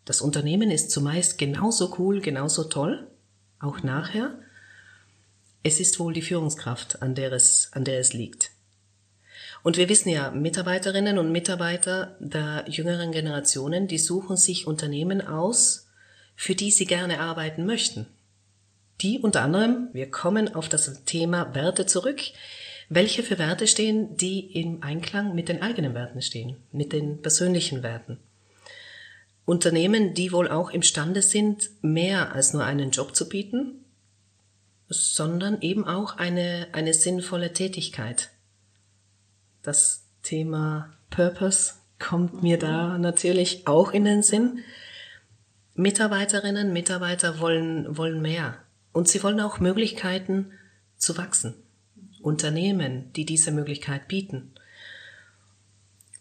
Das 0.05 0.21
Unternehmen 0.21 0.71
ist 0.71 0.91
zumeist 0.91 1.39
genauso 1.39 1.95
cool, 1.99 2.21
genauso 2.21 2.65
toll, 2.65 3.09
auch 3.61 3.83
nachher. 3.83 4.39
Es 5.63 5.81
ist 5.81 5.99
wohl 5.99 6.13
die 6.13 6.23
Führungskraft, 6.23 7.01
an 7.01 7.15
der 7.15 7.33
es, 7.33 7.71
an 7.73 7.85
der 7.85 8.01
es 8.01 8.13
liegt. 8.13 8.51
Und 9.64 9.76
wir 9.76 9.88
wissen 9.88 10.11
ja, 10.11 10.30
Mitarbeiterinnen 10.30 11.18
und 11.18 11.33
Mitarbeiter 11.33 12.16
der 12.21 12.66
jüngeren 12.68 13.11
Generationen, 13.11 13.88
die 13.88 13.99
suchen 13.99 14.37
sich 14.37 14.68
Unternehmen 14.68 15.26
aus, 15.26 15.88
für 16.37 16.54
die 16.54 16.71
sie 16.71 16.87
gerne 16.87 17.18
arbeiten 17.18 17.66
möchten 17.66 18.06
die 19.00 19.18
unter 19.18 19.42
anderem, 19.42 19.88
wir 19.92 20.11
kommen 20.11 20.54
auf 20.54 20.68
das 20.68 21.04
Thema 21.04 21.54
Werte 21.54 21.87
zurück, 21.87 22.21
welche 22.88 23.23
für 23.23 23.38
Werte 23.38 23.66
stehen, 23.66 24.16
die 24.16 24.61
im 24.61 24.83
Einklang 24.83 25.35
mit 25.35 25.49
den 25.49 25.62
eigenen 25.62 25.94
Werten 25.94 26.23
stehen, 26.23 26.56
mit 26.71 26.92
den 26.92 27.23
persönlichen 27.23 27.83
Werten. 27.83 28.18
Unternehmen, 29.47 30.14
die 30.14 30.33
wohl 30.33 30.49
auch 30.49 30.71
imstande 30.71 31.23
sind, 31.23 31.71
mehr 31.83 32.35
als 32.35 32.52
nur 32.52 32.64
einen 32.64 32.90
Job 32.90 33.14
zu 33.14 33.28
bieten, 33.28 33.85
sondern 34.88 35.61
eben 35.61 35.87
auch 35.87 36.16
eine, 36.16 36.68
eine 36.73 36.94
sinnvolle 36.94 37.52
Tätigkeit. 37.52 38.30
Das 39.64 40.04
Thema 40.23 40.92
Purpose 41.09 41.73
kommt 41.99 42.42
mir 42.42 42.59
da 42.59 42.99
natürlich 42.99 43.66
auch 43.66 43.92
in 43.92 44.04
den 44.04 44.23
Sinn. 44.23 44.59
Mitarbeiterinnen, 45.75 46.73
Mitarbeiter 46.75 47.40
wollen, 47.40 47.97
wollen 47.97 48.21
mehr. 48.21 48.59
Und 48.92 49.09
sie 49.09 49.23
wollen 49.23 49.40
auch 49.40 49.61
Möglichkeiten 49.61 50.52
zu 50.99 51.16
wachsen. 51.16 51.54
Unternehmen, 52.21 53.11
die 53.14 53.25
diese 53.25 53.52
Möglichkeit 53.52 54.06
bieten. 54.06 54.52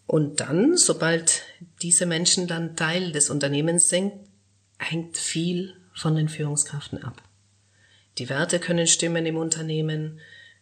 Und 0.06 0.40
dann, 0.40 0.78
sobald 0.78 1.42
diese 1.82 2.06
Menschen 2.06 2.46
dann 2.46 2.76
Teil 2.76 3.12
des 3.12 3.28
Unternehmens 3.28 3.90
sind, 3.90 4.12
hängt 4.78 5.18
viel 5.18 5.74
von 5.92 6.16
den 6.16 6.30
Führungskräften 6.30 7.04
ab. 7.04 7.22
Die 8.16 8.30
Werte 8.30 8.58
können 8.58 8.86
stimmen 8.86 9.26
im 9.26 9.36
Unternehmen, 9.36 10.20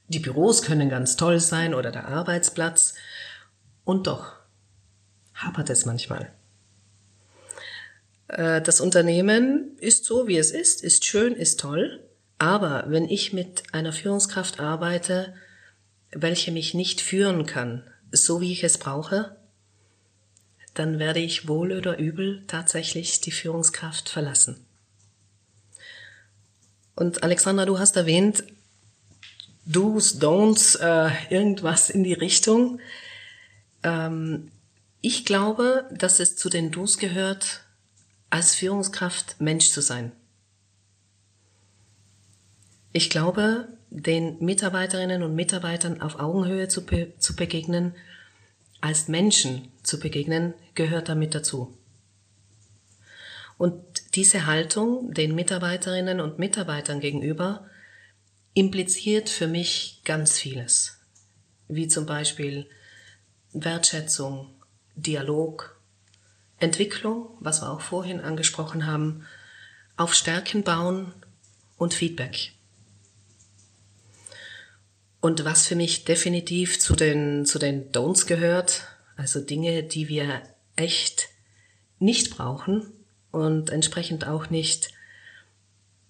die 0.09 0.19
Büros 0.19 0.63
können 0.63 0.89
ganz 0.89 1.17
toll 1.17 1.41
sein 1.41 1.75
oder 1.75 1.91
der 1.91 2.09
Arbeitsplatz. 2.09 2.95
Und 3.85 4.07
doch 4.07 4.35
hapert 5.35 5.71
es 5.71 5.87
manchmal. 5.87 6.33
Äh, 8.29 8.63
das 8.63 8.81
Unternehmen 8.81 9.77
ist 9.79 10.05
so, 10.05 10.29
wie 10.29 10.39
es 10.39 10.51
ist, 10.51 10.83
ist 10.83 11.05
schön, 11.05 11.35
ist 11.35 11.61
toll. 11.61 12.01
Aber 12.39 12.85
wenn 12.89 13.09
ich 13.09 13.33
mit 13.33 13.63
einer 13.73 13.93
Führungskraft 13.93 14.59
arbeite, 14.59 15.35
welche 16.11 16.53
mich 16.53 16.75
nicht 16.75 17.01
führen 17.01 17.47
kann, 17.47 17.85
so 18.11 18.41
wie 18.41 18.53
ich 18.53 18.65
es 18.65 18.79
brauche, 18.79 19.37
dann 20.75 20.99
werde 20.99 21.21
ich 21.21 21.49
wohl 21.49 21.73
oder 21.73 21.99
übel 21.99 22.45
tatsächlich 22.47 23.21
die 23.21 23.31
Führungskraft 23.31 24.09
verlassen. 24.09 24.65
Und 26.95 27.23
Alexandra, 27.23 27.65
du 27.65 27.79
hast 27.79 27.97
erwähnt, 27.97 28.45
Do's, 29.65 30.19
Don'ts, 30.19 30.77
äh, 30.77 31.11
irgendwas 31.31 31.91
in 31.91 32.05
die 32.05 32.13
Richtung. 32.13 32.81
Ähm, 33.83 34.51
ich 35.01 35.25
glaube, 35.25 35.89
dass 35.93 36.21
es 36.21 36.37
zu 36.37 36.49
den 36.49 36.71
Do's 36.71 36.99
gehört, 36.99 37.65
als 38.31 38.55
Führungskraft 38.55 39.41
Mensch 39.41 39.71
zu 39.71 39.81
sein. 39.81 40.13
Ich 42.93 43.11
glaube, 43.11 43.69
den 43.91 44.39
Mitarbeiterinnen 44.41 45.23
und 45.23 45.35
Mitarbeitern 45.35 46.01
auf 46.01 46.19
Augenhöhe 46.19 46.69
zu, 46.69 46.85
be 46.85 47.13
zu 47.19 47.37
begegnen, 47.37 47.95
als 48.81 49.09
Menschen 49.09 49.69
zu 49.83 50.01
begegnen, 50.01 50.55
gehört 50.75 51.09
damit 51.09 51.35
dazu. 51.35 51.77
Und 53.59 53.83
diese 54.17 54.47
Haltung 54.47 55.13
den 55.15 55.35
Mitarbeiterinnen 55.35 56.21
und 56.21 56.39
Mitarbeitern 56.39 57.01
gegenüber 57.01 57.67
impliziert 58.55 59.29
für 59.29 59.47
mich 59.47 60.03
ganz 60.05 60.39
vieles, 60.39 60.99
wie 61.69 61.89
zum 61.89 62.07
Beispiel 62.07 62.69
Wertschätzung, 63.53 64.51
Dialog, 64.95 65.81
Entwicklung, 66.59 67.37
was 67.41 67.63
wir 67.63 67.71
auch 67.71 67.81
vorhin 67.81 68.21
angesprochen 68.21 68.87
haben, 68.87 69.27
auf 69.97 70.15
Stärken 70.15 70.63
bauen 70.63 71.13
und 71.77 71.95
Feedback. 71.95 72.53
Und 75.21 75.45
was 75.45 75.67
für 75.67 75.77
mich 75.77 76.05
definitiv 76.05 76.81
zu 76.81 76.97
den, 76.97 77.47
zu 77.47 77.59
den 77.59 77.93
Don'ts 77.93 78.27
gehört, 78.27 78.89
also 79.17 79.41
Dinge, 79.41 79.83
die 79.83 80.09
wir 80.09 80.43
echt 80.77 81.29
nicht 81.99 82.37
brauchen 82.37 82.93
und 83.31 83.71
entsprechend 83.71 84.27
auch 84.27 84.51
nicht 84.51 84.91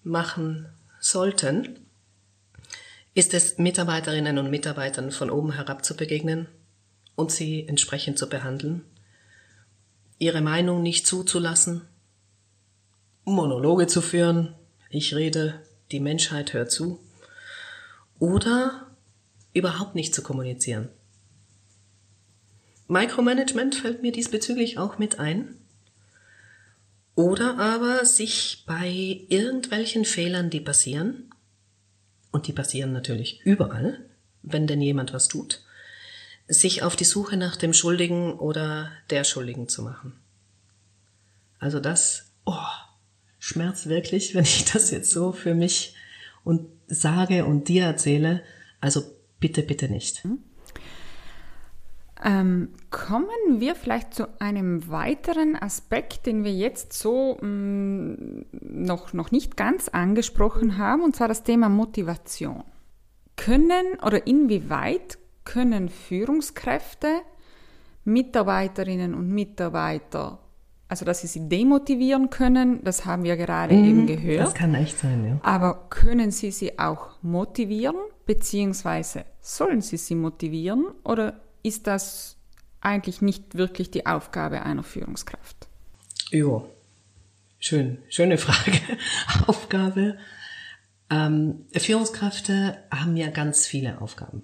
machen 0.02 0.66
sollten, 0.98 1.81
ist 3.14 3.34
es 3.34 3.58
Mitarbeiterinnen 3.58 4.38
und 4.38 4.50
Mitarbeitern 4.50 5.10
von 5.10 5.30
oben 5.30 5.52
herab 5.52 5.84
zu 5.84 5.96
begegnen 5.96 6.48
und 7.14 7.30
sie 7.30 7.66
entsprechend 7.66 8.18
zu 8.18 8.28
behandeln 8.28 8.84
ihre 10.22 10.40
Meinung 10.40 10.82
nicht 10.82 11.04
zuzulassen, 11.04 11.82
Monologe 13.24 13.88
zu 13.88 14.00
führen. 14.00 14.54
Ich 14.88 15.16
rede, 15.16 15.60
die 15.90 15.98
Menschheit 15.98 16.52
hört 16.52 16.70
zu. 16.70 17.00
Oder 18.20 18.86
überhaupt 19.52 19.96
nicht 19.96 20.14
zu 20.14 20.22
kommunizieren. 20.22 20.88
Micromanagement 22.86 23.74
fällt 23.74 24.02
mir 24.02 24.12
diesbezüglich 24.12 24.78
auch 24.78 24.98
mit 24.98 25.18
ein. 25.18 25.56
Oder 27.16 27.58
aber 27.58 28.04
sich 28.04 28.62
bei 28.64 29.24
irgendwelchen 29.28 30.04
Fehlern, 30.04 30.50
die 30.50 30.60
passieren, 30.60 31.30
und 32.32 32.48
die 32.48 32.52
passieren 32.52 32.92
natürlich 32.92 33.40
überall, 33.44 34.04
wenn 34.42 34.66
denn 34.66 34.80
jemand 34.80 35.12
was 35.12 35.28
tut, 35.28 35.62
sich 36.48 36.82
auf 36.82 36.96
die 36.96 37.04
Suche 37.04 37.36
nach 37.36 37.56
dem 37.56 37.72
Schuldigen 37.72 38.34
oder 38.34 38.90
der 39.10 39.24
Schuldigen 39.24 39.68
zu 39.68 39.82
machen. 39.82 40.14
Also 41.58 41.78
das, 41.78 42.32
oh, 42.44 42.56
schmerzt 43.38 43.88
wirklich, 43.88 44.34
wenn 44.34 44.44
ich 44.44 44.64
das 44.64 44.90
jetzt 44.90 45.10
so 45.10 45.32
für 45.32 45.54
mich 45.54 45.94
und 46.44 46.66
sage 46.86 47.44
und 47.44 47.68
dir 47.68 47.84
erzähle. 47.84 48.42
Also 48.80 49.02
bitte, 49.38 49.62
bitte 49.62 49.88
nicht. 49.88 50.24
Hm? 50.24 50.38
Ähm, 52.24 52.68
kommen 52.90 53.58
wir 53.58 53.74
vielleicht 53.74 54.14
zu 54.14 54.28
einem 54.40 54.88
weiteren 54.88 55.56
Aspekt, 55.56 56.26
den 56.26 56.44
wir 56.44 56.52
jetzt 56.52 56.92
so 56.92 57.36
mh, 57.40 57.46
mm, 57.48 58.44
noch, 58.60 59.12
noch 59.12 59.32
nicht 59.32 59.56
ganz 59.56 59.88
angesprochen 59.88 60.78
haben, 60.78 61.02
und 61.02 61.16
zwar 61.16 61.28
das 61.28 61.42
Thema 61.42 61.68
Motivation. 61.68 62.62
Können 63.36 63.98
oder 64.06 64.26
inwieweit 64.26 65.18
können 65.44 65.88
Führungskräfte 65.88 67.08
Mitarbeiterinnen 68.04 69.14
und 69.14 69.28
Mitarbeiter, 69.28 70.38
also 70.88 71.04
dass 71.04 71.20
sie 71.22 71.26
sie 71.28 71.48
demotivieren 71.48 72.30
können, 72.30 72.82
das 72.84 73.04
haben 73.06 73.22
wir 73.22 73.36
gerade 73.36 73.74
mhm, 73.74 73.84
eben 73.84 74.06
gehört. 74.06 74.46
Das 74.46 74.54
kann 74.54 74.74
echt 74.74 74.98
sein, 74.98 75.24
ja. 75.24 75.38
Aber 75.42 75.86
können 75.88 76.30
sie 76.30 76.50
sie 76.50 76.78
auch 76.78 77.10
motivieren, 77.22 77.96
beziehungsweise 78.26 79.24
sollen 79.40 79.80
sie 79.80 79.96
sie 79.96 80.14
motivieren 80.14 80.86
oder 81.04 81.40
ist 81.62 81.86
das 81.86 82.36
eigentlich 82.80 83.22
nicht 83.22 83.56
wirklich 83.56 83.90
die 83.90 84.06
Aufgabe 84.06 84.62
einer 84.62 84.82
Führungskraft? 84.82 85.68
Ja, 86.30 86.64
schön, 87.58 87.98
schöne 88.08 88.38
Frage. 88.38 88.78
Aufgabe. 89.46 90.18
Ähm, 91.10 91.66
Führungskräfte 91.76 92.78
haben 92.90 93.16
ja 93.16 93.30
ganz 93.30 93.66
viele 93.66 94.00
Aufgaben. 94.00 94.42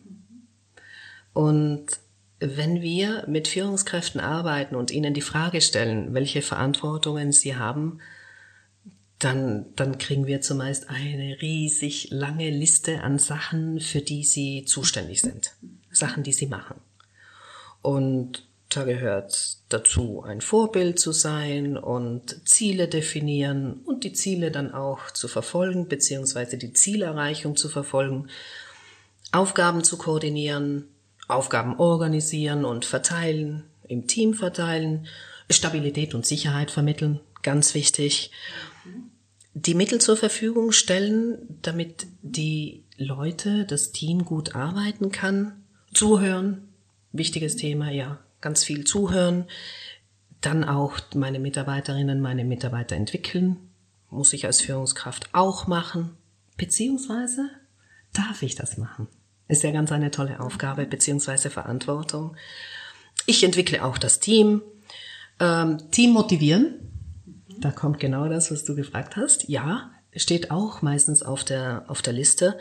Und 1.32 1.86
wenn 2.40 2.82
wir 2.82 3.24
mit 3.26 3.48
Führungskräften 3.48 4.20
arbeiten 4.20 4.76
und 4.76 4.90
ihnen 4.90 5.14
die 5.14 5.22
Frage 5.22 5.60
stellen, 5.60 6.14
welche 6.14 6.42
Verantwortungen 6.42 7.32
sie 7.32 7.56
haben, 7.56 8.00
dann, 9.18 9.66
dann 9.74 9.98
kriegen 9.98 10.26
wir 10.26 10.40
zumeist 10.40 10.88
eine 10.88 11.40
riesig 11.40 12.08
lange 12.10 12.50
Liste 12.50 13.00
an 13.02 13.18
Sachen, 13.18 13.80
für 13.80 14.00
die 14.00 14.22
sie 14.22 14.64
zuständig 14.64 15.22
sind. 15.22 15.56
Sachen, 15.90 16.22
die 16.22 16.32
sie 16.32 16.46
machen. 16.46 16.76
Und 17.88 18.46
da 18.68 18.84
gehört 18.84 19.56
dazu, 19.70 20.22
ein 20.22 20.42
Vorbild 20.42 20.98
zu 20.98 21.12
sein 21.12 21.78
und 21.78 22.46
Ziele 22.46 22.86
definieren 22.86 23.80
und 23.86 24.04
die 24.04 24.12
Ziele 24.12 24.50
dann 24.50 24.74
auch 24.74 25.10
zu 25.10 25.26
verfolgen, 25.26 25.88
beziehungsweise 25.88 26.58
die 26.58 26.74
Zielerreichung 26.74 27.56
zu 27.56 27.70
verfolgen, 27.70 28.28
Aufgaben 29.32 29.84
zu 29.84 29.96
koordinieren, 29.96 30.84
Aufgaben 31.28 31.78
organisieren 31.78 32.66
und 32.66 32.84
verteilen, 32.84 33.64
im 33.84 34.06
Team 34.06 34.34
verteilen, 34.34 35.06
Stabilität 35.48 36.14
und 36.14 36.26
Sicherheit 36.26 36.70
vermitteln, 36.70 37.20
ganz 37.42 37.72
wichtig. 37.72 38.32
Die 39.54 39.74
Mittel 39.74 39.98
zur 39.98 40.18
Verfügung 40.18 40.72
stellen, 40.72 41.58
damit 41.62 42.06
die 42.20 42.84
Leute, 42.98 43.64
das 43.64 43.92
Team 43.92 44.26
gut 44.26 44.54
arbeiten 44.54 45.10
kann, 45.10 45.64
zuhören, 45.94 46.67
wichtiges 47.12 47.56
Thema, 47.56 47.90
ja, 47.90 48.18
ganz 48.40 48.64
viel 48.64 48.84
zuhören. 48.84 49.46
Dann 50.40 50.64
auch 50.64 50.98
meine 51.14 51.38
Mitarbeiterinnen, 51.38 52.20
meine 52.20 52.44
Mitarbeiter 52.44 52.96
entwickeln. 52.96 53.56
Muss 54.10 54.32
ich 54.32 54.46
als 54.46 54.60
Führungskraft 54.60 55.30
auch 55.32 55.66
machen. 55.66 56.16
Beziehungsweise 56.56 57.50
darf 58.12 58.42
ich 58.42 58.54
das 58.54 58.78
machen? 58.78 59.08
Ist 59.48 59.62
ja 59.62 59.70
ganz 59.70 59.92
eine 59.92 60.10
tolle 60.10 60.40
Aufgabe, 60.40 60.86
beziehungsweise 60.86 61.50
Verantwortung. 61.50 62.36
Ich 63.26 63.42
entwickle 63.42 63.84
auch 63.84 63.98
das 63.98 64.20
Team. 64.20 64.62
Ähm, 65.40 65.90
Team 65.90 66.12
motivieren. 66.12 66.74
Da 67.60 67.70
kommt 67.70 67.98
genau 67.98 68.28
das, 68.28 68.50
was 68.50 68.64
du 68.64 68.74
gefragt 68.74 69.16
hast. 69.16 69.48
Ja, 69.48 69.90
steht 70.14 70.50
auch 70.50 70.82
meistens 70.82 71.22
auf 71.22 71.44
der, 71.44 71.84
auf 71.88 72.02
der 72.02 72.12
Liste 72.12 72.58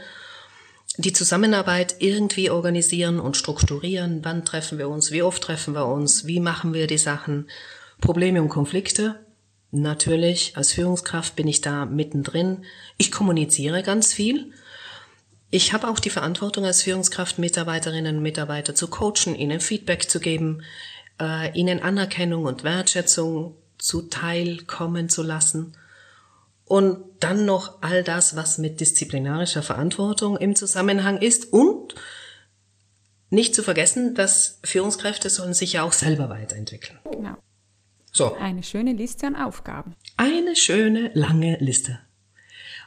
die 0.97 1.13
Zusammenarbeit 1.13 1.95
irgendwie 1.99 2.49
organisieren 2.49 3.19
und 3.19 3.37
strukturieren. 3.37 4.21
Wann 4.23 4.45
treffen 4.45 4.79
wir 4.79 4.89
uns? 4.89 5.11
Wie 5.11 5.21
oft 5.21 5.43
treffen 5.43 5.75
wir 5.75 5.85
uns? 5.85 6.25
Wie 6.25 6.39
machen 6.39 6.73
wir 6.73 6.87
die 6.87 6.97
Sachen? 6.97 7.47
Probleme 8.01 8.41
und 8.41 8.49
Konflikte. 8.49 9.19
Natürlich, 9.71 10.53
als 10.55 10.73
Führungskraft 10.73 11.35
bin 11.35 11.47
ich 11.47 11.61
da 11.61 11.85
mittendrin. 11.85 12.65
Ich 12.97 13.11
kommuniziere 13.11 13.83
ganz 13.83 14.13
viel. 14.13 14.51
Ich 15.49 15.71
habe 15.71 15.87
auch 15.87 15.99
die 15.99 16.09
Verantwortung 16.09 16.65
als 16.65 16.83
Führungskraft, 16.83 17.37
Mitarbeiterinnen 17.37 18.17
und 18.17 18.23
Mitarbeiter 18.23 18.75
zu 18.75 18.87
coachen, 18.87 19.35
ihnen 19.35 19.59
Feedback 19.59 20.09
zu 20.09 20.19
geben, 20.19 20.63
äh, 21.21 21.51
ihnen 21.57 21.81
Anerkennung 21.81 22.45
und 22.45 22.63
Wertschätzung 22.63 23.55
zuteil 23.77 24.63
kommen 24.65 25.09
zu 25.09 25.23
lassen. 25.23 25.73
Und 26.67 27.03
dann 27.21 27.45
noch 27.45 27.81
all 27.81 28.03
das, 28.03 28.35
was 28.35 28.57
mit 28.57 28.81
disziplinarischer 28.81 29.63
Verantwortung 29.63 30.37
im 30.37 30.55
Zusammenhang 30.55 31.17
ist 31.17 31.53
und 31.53 31.95
nicht 33.29 33.55
zu 33.55 33.63
vergessen, 33.63 34.15
dass 34.15 34.59
Führungskräfte 34.63 35.29
sollen 35.29 35.53
sich 35.53 35.73
ja 35.73 35.83
auch 35.83 35.93
selber 35.93 36.29
weiterentwickeln. 36.29 36.99
Genau. 37.09 37.35
So. 38.11 38.35
Eine 38.35 38.63
schöne 38.63 38.93
Liste 38.93 39.27
an 39.27 39.35
Aufgaben. 39.35 39.95
Eine 40.17 40.55
schöne, 40.55 41.11
lange 41.13 41.57
Liste. 41.59 41.99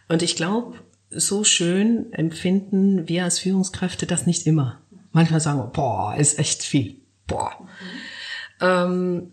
Und 0.08 0.22
ich 0.22 0.36
glaube, 0.36 0.78
so 1.10 1.44
schön 1.44 2.12
empfinden 2.12 3.08
wir 3.08 3.24
als 3.24 3.38
Führungskräfte 3.38 4.06
das 4.06 4.26
nicht 4.26 4.46
immer. 4.46 4.80
Manchmal 5.12 5.40
sagen 5.40 5.58
wir, 5.58 5.66
boah, 5.66 6.16
ist 6.16 6.38
echt 6.38 6.62
viel. 6.62 7.00
Boah. 7.26 7.52
Mhm. 7.60 7.66
Ähm, 8.60 9.32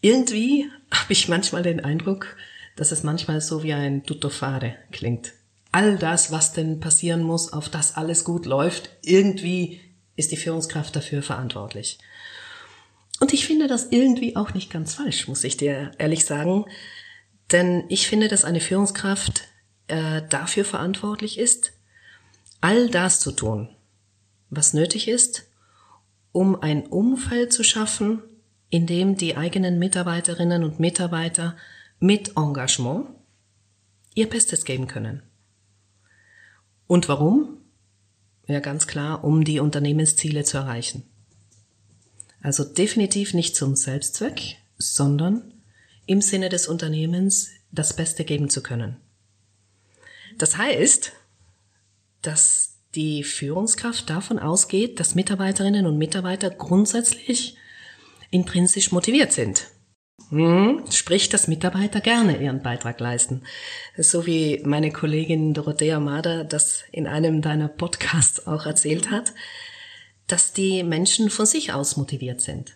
irgendwie 0.00 0.70
habe 0.90 1.12
ich 1.12 1.28
manchmal 1.28 1.62
den 1.62 1.80
Eindruck, 1.80 2.36
dass 2.76 2.92
es 2.92 3.02
manchmal 3.02 3.40
so 3.40 3.62
wie 3.62 3.72
ein 3.72 4.04
Tuttofare 4.04 4.76
klingt. 4.90 5.32
All 5.72 5.98
das, 5.98 6.30
was 6.30 6.52
denn 6.52 6.80
passieren 6.80 7.22
muss, 7.22 7.52
auf 7.52 7.68
das 7.68 7.96
alles 7.96 8.24
gut 8.24 8.46
läuft, 8.46 8.90
irgendwie 9.02 9.80
ist 10.16 10.32
die 10.32 10.36
Führungskraft 10.36 10.94
dafür 10.94 11.22
verantwortlich. 11.22 11.98
Und 13.20 13.32
ich 13.32 13.46
finde 13.46 13.66
das 13.66 13.88
irgendwie 13.90 14.36
auch 14.36 14.54
nicht 14.54 14.70
ganz 14.70 14.94
falsch, 14.94 15.28
muss 15.28 15.44
ich 15.44 15.56
dir 15.56 15.92
ehrlich 15.98 16.24
sagen. 16.24 16.66
Denn 17.52 17.84
ich 17.88 18.06
finde, 18.06 18.28
dass 18.28 18.44
eine 18.44 18.60
Führungskraft 18.60 19.42
äh, 19.88 20.22
dafür 20.28 20.64
verantwortlich 20.64 21.38
ist, 21.38 21.72
all 22.60 22.88
das 22.88 23.20
zu 23.20 23.32
tun, 23.32 23.68
was 24.50 24.74
nötig 24.74 25.08
ist, 25.08 25.46
um 26.32 26.60
ein 26.60 26.86
Umfeld 26.86 27.52
zu 27.52 27.62
schaffen, 27.62 28.22
in 28.70 28.86
dem 28.86 29.16
die 29.16 29.36
eigenen 29.36 29.78
Mitarbeiterinnen 29.78 30.64
und 30.64 30.80
Mitarbeiter 30.80 31.56
mit 32.04 32.36
Engagement 32.36 33.06
ihr 34.14 34.28
Bestes 34.28 34.66
geben 34.66 34.86
können. 34.86 35.22
Und 36.86 37.08
warum? 37.08 37.62
Ja, 38.46 38.60
ganz 38.60 38.86
klar, 38.86 39.24
um 39.24 39.42
die 39.42 39.58
Unternehmensziele 39.58 40.44
zu 40.44 40.58
erreichen. 40.58 41.04
Also 42.42 42.62
definitiv 42.62 43.32
nicht 43.32 43.56
zum 43.56 43.74
Selbstzweck, 43.74 44.58
sondern 44.76 45.54
im 46.04 46.20
Sinne 46.20 46.50
des 46.50 46.68
Unternehmens 46.68 47.48
das 47.72 47.96
Beste 47.96 48.26
geben 48.26 48.50
zu 48.50 48.62
können. 48.62 48.98
Das 50.36 50.58
heißt, 50.58 51.12
dass 52.20 52.74
die 52.94 53.24
Führungskraft 53.24 54.10
davon 54.10 54.38
ausgeht, 54.38 55.00
dass 55.00 55.14
Mitarbeiterinnen 55.14 55.86
und 55.86 55.96
Mitarbeiter 55.96 56.50
grundsätzlich 56.50 57.56
intrinsisch 58.30 58.92
motiviert 58.92 59.32
sind. 59.32 59.70
Hm, 60.30 60.84
sprich, 60.90 61.28
dass 61.28 61.48
Mitarbeiter 61.48 62.00
gerne 62.00 62.40
ihren 62.40 62.62
Beitrag 62.62 62.98
leisten. 63.00 63.42
So 63.96 64.26
wie 64.26 64.60
meine 64.64 64.90
Kollegin 64.90 65.54
Dorothea 65.54 66.00
Mader 66.00 66.44
das 66.44 66.84
in 66.92 67.06
einem 67.06 67.42
deiner 67.42 67.68
Podcasts 67.68 68.46
auch 68.46 68.66
erzählt 68.66 69.10
hat, 69.10 69.34
dass 70.26 70.52
die 70.52 70.82
Menschen 70.82 71.30
von 71.30 71.46
sich 71.46 71.72
aus 71.72 71.96
motiviert 71.96 72.40
sind. 72.40 72.74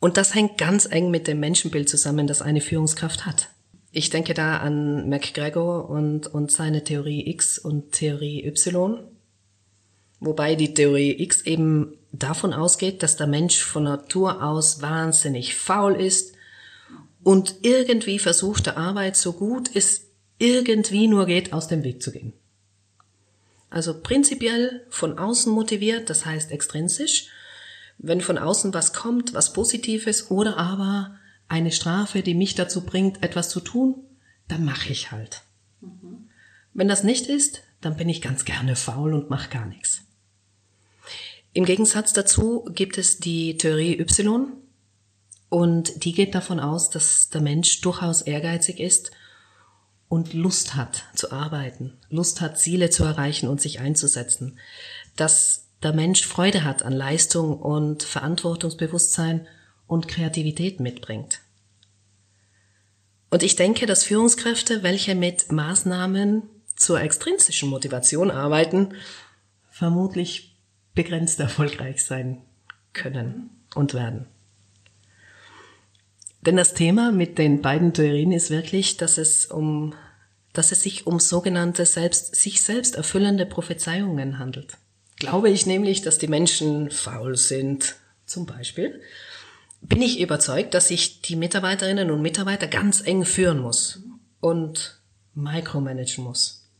Und 0.00 0.16
das 0.16 0.34
hängt 0.34 0.58
ganz 0.58 0.86
eng 0.86 1.10
mit 1.10 1.28
dem 1.28 1.40
Menschenbild 1.40 1.88
zusammen, 1.88 2.26
das 2.26 2.42
eine 2.42 2.62
Führungskraft 2.62 3.26
hat. 3.26 3.50
Ich 3.92 4.08
denke 4.08 4.34
da 4.34 4.58
an 4.58 5.08
McGregor 5.08 5.90
und, 5.90 6.26
und 6.26 6.50
seine 6.50 6.84
Theorie 6.84 7.28
X 7.28 7.58
und 7.58 7.92
Theorie 7.92 8.46
Y. 8.46 9.04
Wobei 10.20 10.54
die 10.54 10.74
Theorie 10.74 11.22
X 11.22 11.42
eben 11.42 11.98
davon 12.12 12.52
ausgeht, 12.52 13.02
dass 13.02 13.16
der 13.16 13.26
Mensch 13.26 13.62
von 13.62 13.84
Natur 13.84 14.42
aus 14.42 14.82
wahnsinnig 14.82 15.54
faul 15.54 15.94
ist 15.94 16.34
und 17.22 17.56
irgendwie 17.62 18.18
versucht 18.18 18.66
der 18.66 18.76
Arbeit 18.76 19.16
so 19.16 19.32
gut 19.32 19.70
es 19.74 20.06
irgendwie 20.38 21.06
nur 21.06 21.26
geht 21.26 21.52
aus 21.52 21.68
dem 21.68 21.84
Weg 21.84 22.02
zu 22.02 22.12
gehen. 22.12 22.32
Also 23.68 24.00
prinzipiell 24.00 24.84
von 24.88 25.18
außen 25.18 25.52
motiviert, 25.52 26.10
das 26.10 26.26
heißt 26.26 26.50
extrinsisch, 26.50 27.28
wenn 27.98 28.20
von 28.20 28.38
außen 28.38 28.74
was 28.74 28.92
kommt, 28.92 29.34
was 29.34 29.52
Positives 29.52 30.30
oder 30.30 30.56
aber 30.56 31.16
eine 31.48 31.70
Strafe, 31.70 32.22
die 32.22 32.34
mich 32.34 32.54
dazu 32.54 32.80
bringt, 32.80 33.22
etwas 33.22 33.50
zu 33.50 33.60
tun, 33.60 33.96
dann 34.48 34.64
mache 34.64 34.90
ich 34.90 35.12
halt. 35.12 35.42
Mhm. 35.80 36.30
Wenn 36.72 36.88
das 36.88 37.04
nicht 37.04 37.26
ist, 37.26 37.62
dann 37.80 37.96
bin 37.96 38.08
ich 38.08 38.22
ganz 38.22 38.44
gerne 38.44 38.74
faul 38.74 39.12
und 39.14 39.30
mache 39.30 39.50
gar 39.50 39.66
nichts. 39.66 40.02
Im 41.52 41.64
Gegensatz 41.64 42.12
dazu 42.12 42.64
gibt 42.74 42.96
es 42.96 43.18
die 43.18 43.56
Theorie 43.56 43.98
Y 43.98 44.52
und 45.48 46.04
die 46.04 46.12
geht 46.12 46.34
davon 46.34 46.60
aus, 46.60 46.90
dass 46.90 47.28
der 47.30 47.40
Mensch 47.40 47.80
durchaus 47.80 48.22
ehrgeizig 48.22 48.78
ist 48.78 49.10
und 50.08 50.32
Lust 50.32 50.76
hat 50.76 51.04
zu 51.14 51.32
arbeiten, 51.32 51.98
Lust 52.08 52.40
hat, 52.40 52.58
Ziele 52.58 52.90
zu 52.90 53.04
erreichen 53.04 53.48
und 53.48 53.60
sich 53.60 53.80
einzusetzen, 53.80 54.58
dass 55.16 55.66
der 55.82 55.92
Mensch 55.92 56.24
Freude 56.24 56.64
hat 56.64 56.82
an 56.82 56.92
Leistung 56.92 57.58
und 57.58 58.02
Verantwortungsbewusstsein 58.02 59.46
und 59.86 60.08
Kreativität 60.08 60.78
mitbringt. 60.78 61.40
Und 63.30 63.42
ich 63.42 63.56
denke, 63.56 63.86
dass 63.86 64.04
Führungskräfte, 64.04 64.82
welche 64.82 65.14
mit 65.14 65.50
Maßnahmen 65.50 66.42
zur 66.76 67.00
extrinsischen 67.00 67.68
Motivation 67.68 68.30
arbeiten, 68.30 68.94
vermutlich 69.70 70.49
begrenzt 70.94 71.40
erfolgreich 71.40 72.04
sein 72.04 72.42
können 72.92 73.50
und 73.74 73.94
werden. 73.94 74.26
Denn 76.42 76.56
das 76.56 76.74
Thema 76.74 77.12
mit 77.12 77.38
den 77.38 77.60
beiden 77.60 77.92
Theorien 77.92 78.32
ist 78.32 78.50
wirklich, 78.50 78.96
dass 78.96 79.18
es 79.18 79.46
um, 79.46 79.94
dass 80.52 80.72
es 80.72 80.82
sich 80.82 81.06
um 81.06 81.20
sogenannte 81.20 81.84
selbst, 81.84 82.34
sich 82.34 82.62
selbst 82.62 82.96
erfüllende 82.96 83.44
Prophezeiungen 83.44 84.38
handelt. 84.38 84.78
Glaube 85.16 85.50
ich 85.50 85.66
nämlich, 85.66 86.00
dass 86.00 86.16
die 86.18 86.28
Menschen 86.28 86.90
faul 86.90 87.36
sind, 87.36 87.96
zum 88.24 88.46
Beispiel, 88.46 89.00
bin 89.82 90.00
ich 90.00 90.20
überzeugt, 90.20 90.72
dass 90.74 90.90
ich 90.90 91.20
die 91.20 91.36
Mitarbeiterinnen 91.36 92.10
und 92.10 92.22
Mitarbeiter 92.22 92.66
ganz 92.66 93.06
eng 93.06 93.24
führen 93.24 93.58
muss 93.58 94.02
und 94.40 95.00
micromanagen 95.34 96.24
muss. 96.24 96.70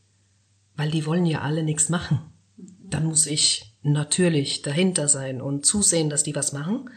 Weil 0.75 0.89
die 0.89 1.05
wollen 1.05 1.25
ja 1.25 1.41
alle 1.41 1.63
nichts 1.63 1.89
machen. 1.89 2.19
Dann 2.57 3.05
muss 3.05 3.27
ich 3.27 3.70
natürlich 3.83 4.61
dahinter 4.61 5.07
sein 5.07 5.41
und 5.41 5.65
zusehen, 5.65 6.09
dass 6.09 6.23
die 6.23 6.35
was 6.35 6.53
machen. 6.53 6.89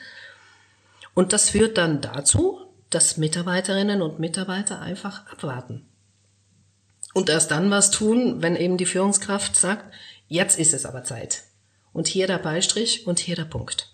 Und 1.14 1.32
das 1.32 1.50
führt 1.50 1.78
dann 1.78 2.00
dazu, 2.00 2.60
dass 2.90 3.16
Mitarbeiterinnen 3.16 4.02
und 4.02 4.18
Mitarbeiter 4.18 4.80
einfach 4.80 5.26
abwarten. 5.26 5.86
Und 7.14 7.30
erst 7.30 7.50
dann 7.50 7.70
was 7.70 7.90
tun, 7.90 8.42
wenn 8.42 8.56
eben 8.56 8.76
die 8.76 8.86
Führungskraft 8.86 9.56
sagt, 9.56 9.92
jetzt 10.28 10.58
ist 10.58 10.74
es 10.74 10.84
aber 10.84 11.04
Zeit. 11.04 11.44
Und 11.92 12.08
hier 12.08 12.26
der 12.26 12.38
Beistrich 12.38 13.06
und 13.06 13.20
hier 13.20 13.36
der 13.36 13.44
Punkt. 13.44 13.92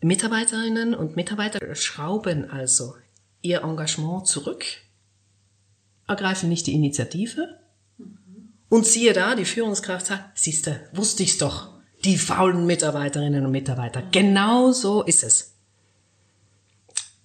Mitarbeiterinnen 0.00 0.94
und 0.94 1.16
Mitarbeiter 1.16 1.74
schrauben 1.74 2.50
also 2.50 2.94
ihr 3.40 3.62
Engagement 3.62 4.26
zurück, 4.26 4.64
ergreifen 6.06 6.48
nicht 6.48 6.66
die 6.66 6.74
Initiative 6.74 7.58
und 8.68 8.86
siehe 8.86 9.12
da, 9.12 9.34
die 9.34 9.44
Führungskraft 9.44 10.06
sagt, 10.06 10.38
siehste, 10.38 10.88
wusste 10.92 11.22
ich's 11.22 11.38
doch, 11.38 11.74
die 12.04 12.18
faulen 12.18 12.66
Mitarbeiterinnen 12.66 13.44
und 13.46 13.52
Mitarbeiter. 13.52 14.02
Genau 14.10 14.72
so 14.72 15.02
ist 15.02 15.24
es. 15.24 15.54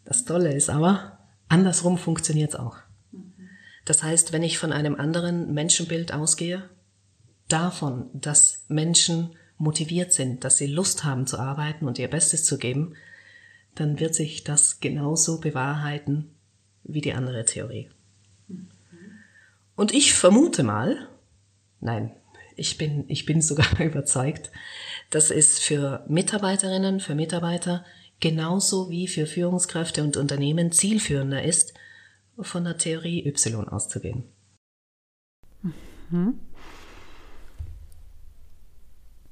Das 0.06 0.25
Tolle 0.25 0.54
ist 0.54 0.69
aber, 0.69 1.19
andersrum 1.47 1.97
funktioniert 1.97 2.54
es 2.54 2.60
auch. 2.60 2.78
Das 3.86 4.04
heißt, 4.04 4.32
wenn 4.32 4.43
ich 4.43 4.58
von 4.58 4.71
einem 4.71 4.95
anderen 4.95 5.54
Menschenbild 5.54 6.13
ausgehe, 6.13 6.69
davon, 7.47 8.10
dass 8.13 8.65
Menschen 8.67 9.36
motiviert 9.58 10.13
sind, 10.13 10.43
dass 10.43 10.58
sie 10.58 10.67
Lust 10.67 11.04
haben 11.04 11.28
zu 11.28 11.38
arbeiten 11.38 11.86
und 11.86 11.99
ihr 11.99 12.08
Bestes 12.08 12.45
zu 12.45 12.58
geben, 12.58 12.95
dann 13.75 13.99
wird 13.99 14.15
sich 14.15 14.43
das 14.43 14.80
genauso 14.80 15.39
bewahrheiten 15.39 16.30
wie 16.84 17.02
die 17.02 17.13
andere 17.13 17.45
Theorie. 17.45 17.89
Und 19.75 19.93
ich 19.93 20.13
vermute 20.13 20.63
mal, 20.63 21.09
nein, 21.79 22.11
ich 22.55 22.77
bin, 22.77 23.05
ich 23.07 23.25
bin 23.25 23.41
sogar 23.41 23.79
überzeugt, 23.79 24.51
dass 25.09 25.31
es 25.31 25.59
für 25.59 26.05
Mitarbeiterinnen, 26.07 26.99
für 26.99 27.15
Mitarbeiter 27.15 27.85
genauso 28.19 28.89
wie 28.89 29.07
für 29.07 29.25
Führungskräfte 29.25 30.03
und 30.03 30.17
Unternehmen 30.17 30.71
zielführender 30.71 31.43
ist, 31.43 31.73
von 32.39 32.63
der 32.63 32.77
Theorie 32.77 33.25
Y 33.25 33.67
auszugehen. 33.67 34.23
Mhm. 36.09 36.39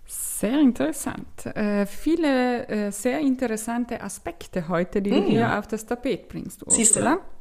Sehr 0.05 0.59
interessant. 0.59 1.45
Äh, 1.47 1.85
viele 1.85 2.67
äh, 2.67 2.91
sehr 2.91 3.19
interessante 3.19 4.01
Aspekte 4.01 4.67
heute, 4.67 5.01
die 5.01 5.11
mhm. 5.11 5.15
du 5.15 5.29
hier 5.29 5.57
auf 5.57 5.67
das 5.67 5.85
Tapet 5.85 6.29
bringst. 6.29 6.61
Ursula. 6.61 6.77
Siehst 6.77 6.95
du? 6.95 7.36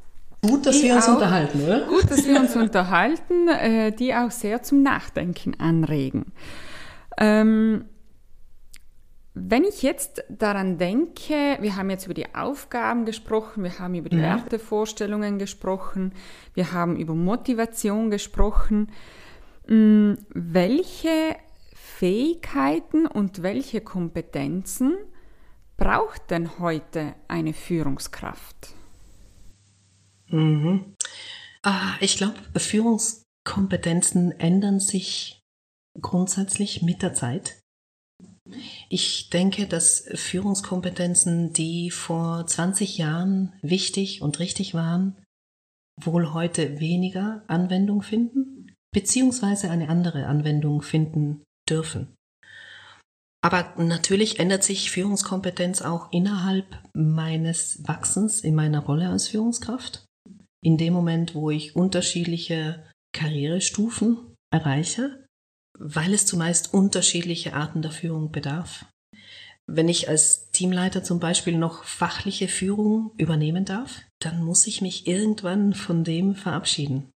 Gut, 0.46 0.66
dass 0.66 0.78
die 0.78 0.84
wir 0.84 0.96
uns 0.96 1.08
auch, 1.08 1.14
unterhalten, 1.14 1.62
oder? 1.64 1.80
Gut, 1.86 2.10
dass 2.10 2.26
wir 2.26 2.40
uns 2.40 2.56
unterhalten, 2.56 3.48
äh, 3.48 3.92
die 3.92 4.14
auch 4.14 4.30
sehr 4.30 4.62
zum 4.62 4.82
Nachdenken 4.82 5.58
anregen. 5.58 6.32
Ähm, 7.18 7.84
wenn 9.38 9.64
ich 9.64 9.82
jetzt 9.82 10.24
daran 10.30 10.78
denke, 10.78 11.58
wir 11.60 11.76
haben 11.76 11.90
jetzt 11.90 12.06
über 12.06 12.14
die 12.14 12.34
Aufgaben 12.34 13.04
gesprochen, 13.04 13.64
wir 13.64 13.78
haben 13.78 13.94
über 13.94 14.08
die 14.08 14.16
ja. 14.16 14.36
Wertevorstellungen 14.36 15.38
gesprochen, 15.38 16.14
wir 16.54 16.72
haben 16.72 16.96
über 16.96 17.14
Motivation 17.14 18.10
gesprochen. 18.10 18.90
Mm, 19.68 20.14
welche 20.32 21.36
Fähigkeiten 21.74 23.06
und 23.06 23.42
welche 23.42 23.82
Kompetenzen 23.82 24.96
braucht 25.76 26.30
denn 26.30 26.58
heute 26.58 27.14
eine 27.28 27.52
Führungskraft? 27.52 28.75
Mhm. 30.28 30.94
Ah, 31.62 31.94
ich 32.00 32.16
glaube, 32.16 32.38
Führungskompetenzen 32.56 34.32
ändern 34.38 34.80
sich 34.80 35.40
grundsätzlich 36.00 36.82
mit 36.82 37.02
der 37.02 37.14
Zeit. 37.14 37.60
Ich 38.88 39.30
denke, 39.30 39.66
dass 39.66 40.06
Führungskompetenzen, 40.14 41.52
die 41.52 41.90
vor 41.90 42.46
20 42.46 42.98
Jahren 42.98 43.52
wichtig 43.62 44.22
und 44.22 44.38
richtig 44.38 44.74
waren, 44.74 45.16
wohl 46.00 46.32
heute 46.32 46.78
weniger 46.78 47.42
Anwendung 47.48 48.02
finden, 48.02 48.72
beziehungsweise 48.94 49.70
eine 49.70 49.88
andere 49.88 50.26
Anwendung 50.26 50.82
finden 50.82 51.42
dürfen. 51.68 52.14
Aber 53.42 53.74
natürlich 53.78 54.38
ändert 54.38 54.64
sich 54.64 54.90
Führungskompetenz 54.90 55.82
auch 55.82 56.10
innerhalb 56.12 56.66
meines 56.94 57.86
Wachsens 57.86 58.40
in 58.40 58.54
meiner 58.54 58.80
Rolle 58.80 59.08
als 59.08 59.28
Führungskraft. 59.28 60.05
In 60.66 60.78
dem 60.78 60.94
Moment, 60.94 61.36
wo 61.36 61.50
ich 61.52 61.76
unterschiedliche 61.76 62.82
Karrierestufen 63.12 64.34
erreiche, 64.52 65.24
weil 65.78 66.12
es 66.12 66.26
zumeist 66.26 66.74
unterschiedliche 66.74 67.54
Arten 67.54 67.82
der 67.82 67.92
Führung 67.92 68.32
bedarf. 68.32 68.84
Wenn 69.68 69.88
ich 69.88 70.08
als 70.08 70.50
Teamleiter 70.50 71.04
zum 71.04 71.20
Beispiel 71.20 71.56
noch 71.56 71.84
fachliche 71.84 72.48
Führung 72.48 73.12
übernehmen 73.16 73.64
darf, 73.64 74.02
dann 74.20 74.42
muss 74.42 74.66
ich 74.66 74.82
mich 74.82 75.06
irgendwann 75.06 75.72
von 75.72 76.02
dem 76.02 76.34
verabschieden. 76.34 77.12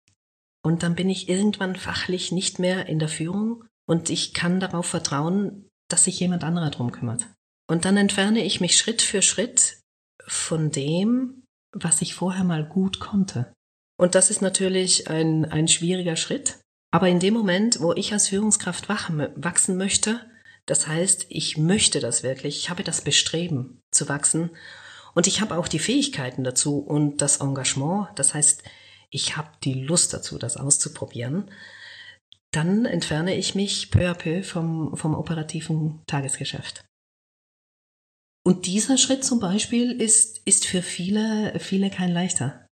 Und 0.63 0.83
dann 0.83 0.95
bin 0.95 1.09
ich 1.09 1.31
irgendwann 1.31 1.75
fachlich 1.75 2.33
nicht 2.33 2.59
mehr 2.59 2.85
in 2.87 2.99
der 2.99 3.09
Führung 3.09 3.65
und 3.89 4.11
ich 4.11 4.35
kann 4.35 4.61
darauf 4.61 4.85
vertrauen, 4.85 5.67
dass 5.89 6.05
sich 6.05 6.21
jemand 6.21 6.45
anderer 6.45 6.69
drum 6.69 6.93
kümmert. 6.93 7.27
Und 7.67 7.87
dann 7.87 7.97
entferne 7.97 8.45
ich 8.45 8.61
mich 8.61 8.77
Schritt 8.77 9.01
für 9.01 9.23
Schritt 9.23 9.81
von 10.27 10.71
dem, 10.71 11.45
was 11.73 12.03
ich 12.03 12.15
vorher 12.15 12.45
mal 12.45 12.65
gut 12.65 13.01
konnte. 13.01 13.53
Und 13.97 14.15
das 14.15 14.31
ist 14.31 14.43
natürlich 14.43 15.09
ein, 15.09 15.45
ein 15.45 15.69
schwieriger 15.69 16.17
Schritt, 16.17 16.59
aber 16.91 17.09
in 17.09 17.21
dem 17.21 17.35
Moment, 17.35 17.81
wo 17.81 17.93
ich 17.93 18.13
als 18.13 18.29
Führungskraft 18.29 18.89
wachsen 18.89 19.77
möchte, 19.77 20.21
das 20.67 20.87
heißt, 20.87 21.27
ich 21.31 21.57
möchte 21.57 22.01
das 22.01 22.23
wirklich, 22.23 22.59
ich 22.59 22.71
habe 22.71 22.85
das 22.85 23.01
Bestreben 23.01 23.81
zu 23.91 24.09
wachsen 24.09 24.51
und 25.15 25.27
ich 25.27 25.41
habe 25.41 25.57
auch 25.57 25.69
die 25.69 25.79
Fähigkeiten 25.79 26.45
dazu 26.45 26.79
und 26.79 27.21
das 27.23 27.39
Engagement, 27.39 28.09
das 28.17 28.35
heißt, 28.35 28.63
ich 29.11 29.37
habe 29.37 29.49
die 29.65 29.75
Lust 29.75 30.13
dazu, 30.13 30.39
das 30.39 30.57
auszuprobieren, 30.57 31.51
dann 32.51 32.87
entferne 32.87 33.35
ich 33.35 33.55
mich 33.55 33.91
peu 33.91 34.11
à 34.11 34.15
peu 34.15 34.43
vom, 34.43 34.97
vom 34.97 35.15
operativen 35.15 36.03
Tagesgeschäft. 36.07 36.85
Und 38.49 38.65
dieser 38.65 38.97
Schritt 38.97 39.27
zum 39.27 39.41
Beispiel 39.41 40.01
ist, 40.01 40.41
ist 40.47 40.65
für 40.65 40.81
viele, 40.81 41.61
viele 41.61 41.91
kein 41.91 42.11
leichter. 42.11 42.67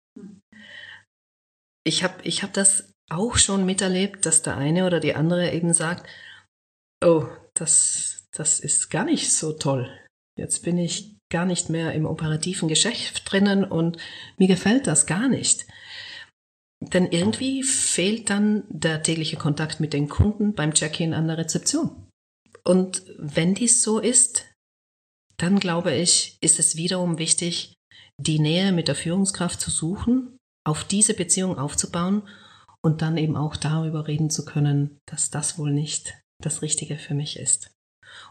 Ich 1.83 2.05
habe 2.05 2.23
ich 2.25 2.43
hab 2.43 2.53
das 2.53 2.93
auch 3.11 3.39
schon 3.39 3.65
miterlebt, 3.65 4.27
dass 4.27 4.43
der 4.43 4.59
eine 4.59 4.85
oder 4.87 5.01
die 5.01 5.15
andere 5.15 5.51
eben 5.51 5.73
sagt, 5.73 6.07
oh, 7.03 7.25
das, 7.55 8.29
das 8.33 8.61
ist 8.61 8.91
gar 8.91 9.07
nicht 9.07 9.33
so 9.33 9.55
toll. 9.55 9.91
Jetzt 10.39 10.63
bin 10.63 10.77
ich 10.77 11.17
gar 11.31 11.47
nicht 11.47 11.71
mehr 11.71 11.95
im 11.95 12.05
operativen 12.05 12.69
Geschäft 12.69 13.23
drinnen 13.33 13.65
und 13.65 13.97
mir 14.37 14.49
gefällt 14.49 14.87
das 14.87 15.07
gar 15.07 15.27
nicht. 15.27 15.67
Denn 16.81 17.07
irgendwie 17.07 17.63
fehlt 17.63 18.29
dann 18.29 18.65
der 18.69 19.03
tägliche 19.03 19.39
Kontakt 19.39 19.81
mit 19.81 19.95
den 19.95 20.11
Kunden 20.11 20.53
beim 20.53 20.75
Check-in 20.75 21.15
an 21.15 21.29
der 21.29 21.39
Rezeption. 21.39 22.11
Und 22.63 23.05
wenn 23.17 23.55
dies 23.55 23.81
so 23.83 24.01
ist, 24.01 24.52
dann 25.43 25.59
glaube 25.59 25.93
ich, 25.93 26.39
ist 26.41 26.59
es 26.61 26.77
wiederum 26.77 27.19
wichtig, 27.19 27.75
die 28.17 28.39
Nähe 28.39 28.71
mit 28.71 28.87
der 28.87 28.95
Führungskraft 28.95 29.61
zu 29.61 29.71
suchen, 29.71 30.39
auf 30.65 30.85
diese 30.85 31.15
Beziehung 31.15 31.59
aufzubauen 31.59 32.23
und 32.85 33.03
dann 33.03 33.17
eben 33.17 33.37
auch 33.37 33.57
darüber 33.57 34.07
reden 34.07 34.31
zu 34.31 34.45
können, 34.45 34.99
dass 35.07 35.31
das 35.31 35.59
wohl 35.59 35.73
nicht 35.73 36.15
das 36.41 36.63
Richtige 36.63 36.97
für 36.97 37.15
mich 37.15 37.39
ist. 37.39 37.73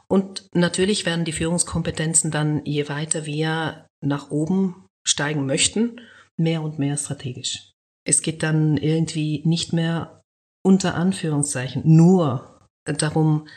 Und 0.07 0.47
natürlich 0.53 1.05
werden 1.05 1.25
die 1.25 1.33
Führungskompetenzen 1.33 2.31
dann, 2.31 2.65
je 2.65 2.87
weiter 2.87 3.25
wir 3.25 3.87
nach 4.01 4.31
oben 4.31 4.87
steigen 5.05 5.45
möchten, 5.45 5.99
mehr 6.37 6.61
und 6.61 6.79
mehr 6.79 6.95
strategisch. 6.97 7.71
Es 8.05 8.21
geht 8.21 8.41
dann 8.43 8.77
irgendwie 8.77 9.41
nicht 9.45 9.73
mehr 9.73 10.21
unter 10.63 10.95
Anführungszeichen 10.95 11.81
nur 11.85 12.67
darum, 12.85 13.47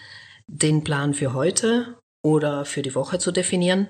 den 0.48 0.82
Plan 0.82 1.14
für 1.14 1.34
heute 1.34 1.98
oder 2.24 2.64
für 2.64 2.82
die 2.82 2.94
Woche 2.94 3.18
zu 3.18 3.30
definieren, 3.30 3.88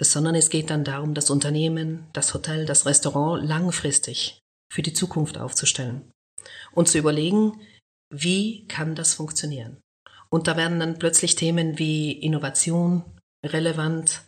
sondern 0.00 0.34
es 0.34 0.48
geht 0.48 0.70
dann 0.70 0.84
darum, 0.84 1.14
das 1.14 1.30
Unternehmen, 1.30 2.06
das 2.12 2.32
Hotel, 2.32 2.64
das 2.64 2.86
Restaurant 2.86 3.46
langfristig 3.46 4.40
für 4.72 4.82
die 4.82 4.92
Zukunft 4.92 5.36
aufzustellen 5.36 6.10
und 6.72 6.88
zu 6.88 6.98
überlegen, 6.98 7.60
wie 8.12 8.66
kann 8.66 8.94
das 8.94 9.14
funktionieren. 9.14 9.78
Und 10.30 10.46
da 10.46 10.56
werden 10.56 10.78
dann 10.78 10.98
plötzlich 10.98 11.34
Themen 11.34 11.78
wie 11.78 12.12
Innovation 12.12 13.04
relevant, 13.44 14.22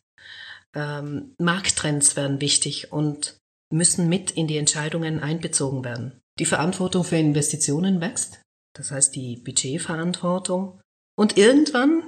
ähm, 0.74 1.34
Markttrends 1.38 2.16
werden 2.16 2.40
wichtig 2.40 2.92
und 2.92 3.38
müssen 3.72 4.08
mit 4.08 4.32
in 4.32 4.48
die 4.48 4.58
Entscheidungen 4.58 5.20
einbezogen 5.20 5.84
werden. 5.84 6.20
Die 6.38 6.44
Verantwortung 6.44 7.04
für 7.04 7.16
Investitionen 7.16 8.00
wächst, 8.00 8.42
das 8.74 8.90
heißt 8.90 9.14
die 9.14 9.36
Budgetverantwortung. 9.36 10.80
Und 11.16 11.36
irgendwann 11.36 12.02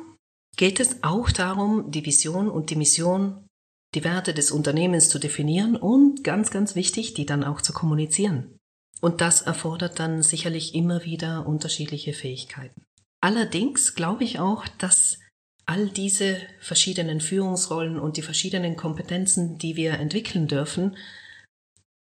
geht 0.56 0.80
es 0.80 1.02
auch 1.02 1.30
darum, 1.30 1.90
die 1.90 2.04
Vision 2.04 2.48
und 2.48 2.70
die 2.70 2.76
Mission, 2.76 3.46
die 3.94 4.04
Werte 4.04 4.34
des 4.34 4.50
Unternehmens 4.50 5.08
zu 5.08 5.18
definieren 5.18 5.76
und 5.76 6.24
ganz, 6.24 6.50
ganz 6.50 6.74
wichtig, 6.74 7.14
die 7.14 7.26
dann 7.26 7.44
auch 7.44 7.60
zu 7.60 7.72
kommunizieren. 7.72 8.58
Und 9.00 9.20
das 9.20 9.42
erfordert 9.42 9.98
dann 9.98 10.22
sicherlich 10.22 10.74
immer 10.74 11.04
wieder 11.04 11.46
unterschiedliche 11.46 12.12
Fähigkeiten. 12.12 12.84
Allerdings 13.20 13.94
glaube 13.94 14.24
ich 14.24 14.38
auch, 14.38 14.66
dass 14.78 15.18
all 15.66 15.88
diese 15.88 16.38
verschiedenen 16.60 17.20
Führungsrollen 17.20 17.98
und 17.98 18.16
die 18.16 18.22
verschiedenen 18.22 18.76
Kompetenzen, 18.76 19.58
die 19.58 19.76
wir 19.76 19.94
entwickeln 19.94 20.46
dürfen, 20.46 20.96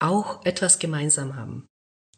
auch 0.01 0.45
etwas 0.45 0.79
gemeinsam 0.79 1.37
haben. 1.37 1.67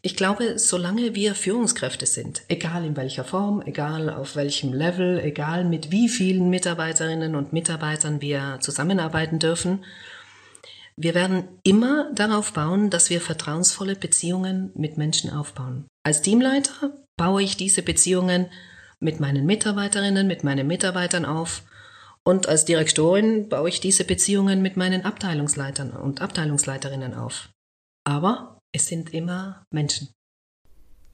Ich 0.07 0.17
glaube, 0.17 0.59
solange 0.59 1.15
wir 1.15 1.35
Führungskräfte 1.35 2.05
sind, 2.05 2.43
egal 2.49 2.85
in 2.85 2.95
welcher 2.95 3.25
Form, 3.25 3.63
egal 3.65 4.11
auf 4.11 4.37
welchem 4.37 4.75
Level, 4.75 5.19
egal 5.19 5.65
mit 5.65 5.93
wie 5.93 6.11
vielen 6.11 6.51
Mitarbeiterinnen 6.51 7.35
und 7.35 7.55
Mitarbeitern 7.55 8.21
wir 8.21 8.59
zusammenarbeiten 8.61 9.39
dürfen, 9.39 9.83
wir 10.95 11.15
werden 11.15 11.49
immer 11.63 12.13
darauf 12.13 12.53
bauen, 12.53 12.91
dass 12.91 13.09
wir 13.09 13.23
vertrauensvolle 13.23 13.97
Beziehungen 13.97 14.73
mit 14.75 14.99
Menschen 14.99 15.31
aufbauen. 15.31 15.87
Als 16.03 16.21
Teamleiter 16.21 16.93
baue 17.17 17.43
ich 17.43 17.57
diese 17.57 17.81
Beziehungen 17.81 18.51
mit 19.01 19.21
meinen 19.21 19.47
Mitarbeiterinnen, 19.47 20.27
mit 20.27 20.45
meinen 20.45 20.67
Mitarbeitern 20.67 21.25
auf 21.25 21.63
und 22.25 22.47
als 22.47 22.67
Direktorin 22.67 23.49
baue 23.49 23.71
ich 23.71 23.81
diese 23.81 24.05
Beziehungen 24.05 24.61
mit 24.61 24.77
meinen 24.77 25.07
Abteilungsleitern 25.07 25.93
und 25.93 26.21
Abteilungsleiterinnen 26.21 27.15
auf. 27.15 27.49
Aber 28.07 28.54
es 28.75 28.89
sind 28.89 29.15
immer 29.15 29.67
Menschen. 29.71 30.09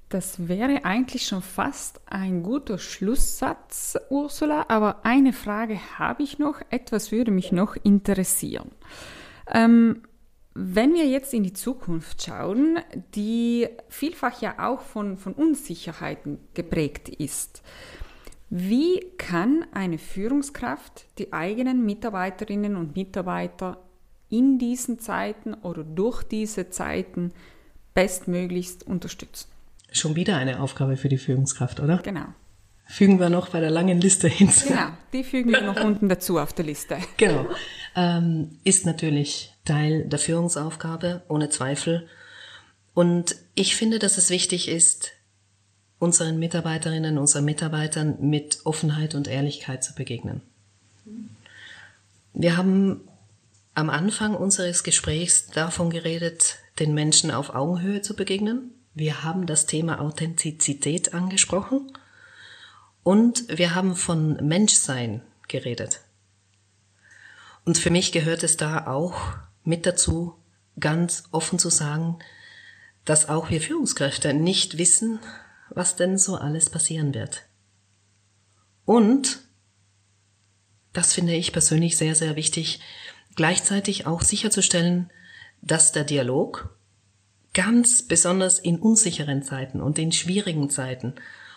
Das 0.09 0.49
wäre 0.49 0.85
eigentlich 0.85 1.27
schon 1.27 1.43
fast 1.43 2.01
ein 2.07 2.43
guter 2.43 2.79
Schlusssatz, 2.79 3.97
Ursula, 4.09 4.65
aber 4.69 5.05
eine 5.05 5.33
Frage 5.33 5.79
habe 5.99 6.25
ich 6.25 6.41
noch, 6.41 6.61
etwas 6.71 7.13
würde 7.13 7.31
mich 7.31 7.53
noch 7.53 7.77
interessieren. 7.77 8.73
Ähm, 9.47 10.03
wenn 10.55 10.95
wir 10.95 11.07
jetzt 11.07 11.33
in 11.33 11.45
die 11.45 11.53
Zukunft 11.53 12.23
schauen, 12.25 12.81
die 13.15 13.69
vielfach 13.89 14.43
ja 14.43 14.69
auch 14.69 14.81
von, 14.81 15.17
von 15.17 15.35
Unsicherheiten 15.35 16.41
geprägt 16.55 17.09
ist, 17.09 17.63
wie 18.49 19.01
kann 19.17 19.65
eine 19.73 19.99
Führungskraft 19.99 21.07
die 21.19 21.33
eigenen 21.33 21.85
Mitarbeiterinnen 21.85 22.75
und 22.75 22.97
Mitarbeiter 22.97 23.79
in 24.31 24.59
diesen 24.59 24.99
Zeiten 24.99 25.55
oder 25.55 25.85
durch 25.85 26.23
diese 26.23 26.71
Zeiten 26.71 27.33
bestmöglichst 27.95 28.87
unterstützen? 28.87 29.49
Schon 29.93 30.15
wieder 30.15 30.37
eine 30.37 30.61
Aufgabe 30.61 30.97
für 30.97 31.09
die 31.09 31.19
Führungskraft, 31.19 31.81
oder? 31.81 31.99
Genau. 31.99 32.27
Fügen 32.87 33.21
wir 33.21 33.29
noch 33.29 33.51
bei 33.51 33.61
der 33.61 33.71
langen 33.71 34.01
Liste 34.01 34.29
hinzu. 34.29 34.69
Genau, 34.69 34.89
die 35.13 35.23
fügen 35.23 35.53
wir 35.53 35.61
noch 35.61 35.81
unten 35.85 36.09
dazu 36.09 36.39
auf 36.39 36.53
der 36.53 36.65
Liste. 36.65 36.99
Genau. 37.17 37.47
Ähm, 37.95 38.59
ist 38.65 38.87
natürlich 38.87 39.53
Teil 39.65 40.05
der 40.05 40.19
Führungsaufgabe, 40.19 41.23
ohne 41.29 41.51
Zweifel. 41.51 42.09
Und 42.95 43.37
ich 43.55 43.77
finde, 43.77 43.99
dass 43.99 44.19
es 44.19 44.31
wichtig 44.31 44.69
ist, 44.69 45.13
unseren 46.01 46.39
Mitarbeiterinnen, 46.39 47.19
unseren 47.19 47.45
Mitarbeitern 47.45 48.17
mit 48.21 48.61
Offenheit 48.65 49.15
und 49.15 49.29
Ehrlichkeit 49.29 49.85
zu 49.85 49.95
begegnen. 49.95 50.41
Wir 52.33 52.57
haben 52.57 53.03
am 53.75 53.91
Anfang 53.91 54.35
unseres 54.35 54.83
Gesprächs 54.83 55.47
davon 55.49 55.91
geredet, 55.91 56.57
den 56.79 56.95
Menschen 56.95 57.31
auf 57.31 57.55
Augenhöhe 57.55 58.03
zu 58.03 58.15
begegnen. 58.15 58.75
Wir 58.95 59.23
haben 59.23 59.47
das 59.47 59.67
Thema 59.67 60.01
Authentizität 60.01 61.15
angesprochen. 61.15 61.93
Und 63.03 63.45
wir 63.49 63.75
haben 63.75 63.97
von 63.97 64.35
Menschsein 64.47 65.23
geredet. 65.49 66.01
Und 67.65 67.79
für 67.79 67.91
mich 67.91 68.13
gehört 68.13 68.43
es 68.43 68.57
da 68.57 68.87
auch 68.87 69.15
mit 69.65 69.87
dazu, 69.87 70.35
ganz 70.79 71.25
offen 71.31 71.59
zu 71.59 71.71
sagen, 71.71 72.19
dass 73.05 73.29
auch 73.29 73.51
wir 73.51 73.61
Führungskräfte 73.61 74.35
nicht 74.35 74.79
wissen, 74.79 75.21
was 75.71 75.97
denn 75.97 76.19
so 76.19 76.37
alles 76.37 76.71
passieren 76.71 77.15
wird. 77.15 77.43
Und, 78.85 79.41
das 80.93 81.13
finde 81.13 81.35
ich 81.35 81.53
persönlich 81.53 81.97
sehr, 81.97 82.15
sehr 82.15 82.37
wichtig, 82.37 82.81
gleichzeitig 83.37 84.07
auch 84.07 84.23
sicherzustellen, 84.23 85.11
dass 85.63 85.93
der 85.93 86.05
Dialog 86.05 86.77
ganz 87.53 88.03
besonders 88.03 88.59
in 88.59 88.79
unsicheren 88.79 89.43
Zeiten 89.43 89.81
und 89.81 89.99
in 89.99 90.13
schwierigen 90.13 90.71
Zeiten 90.71 91.15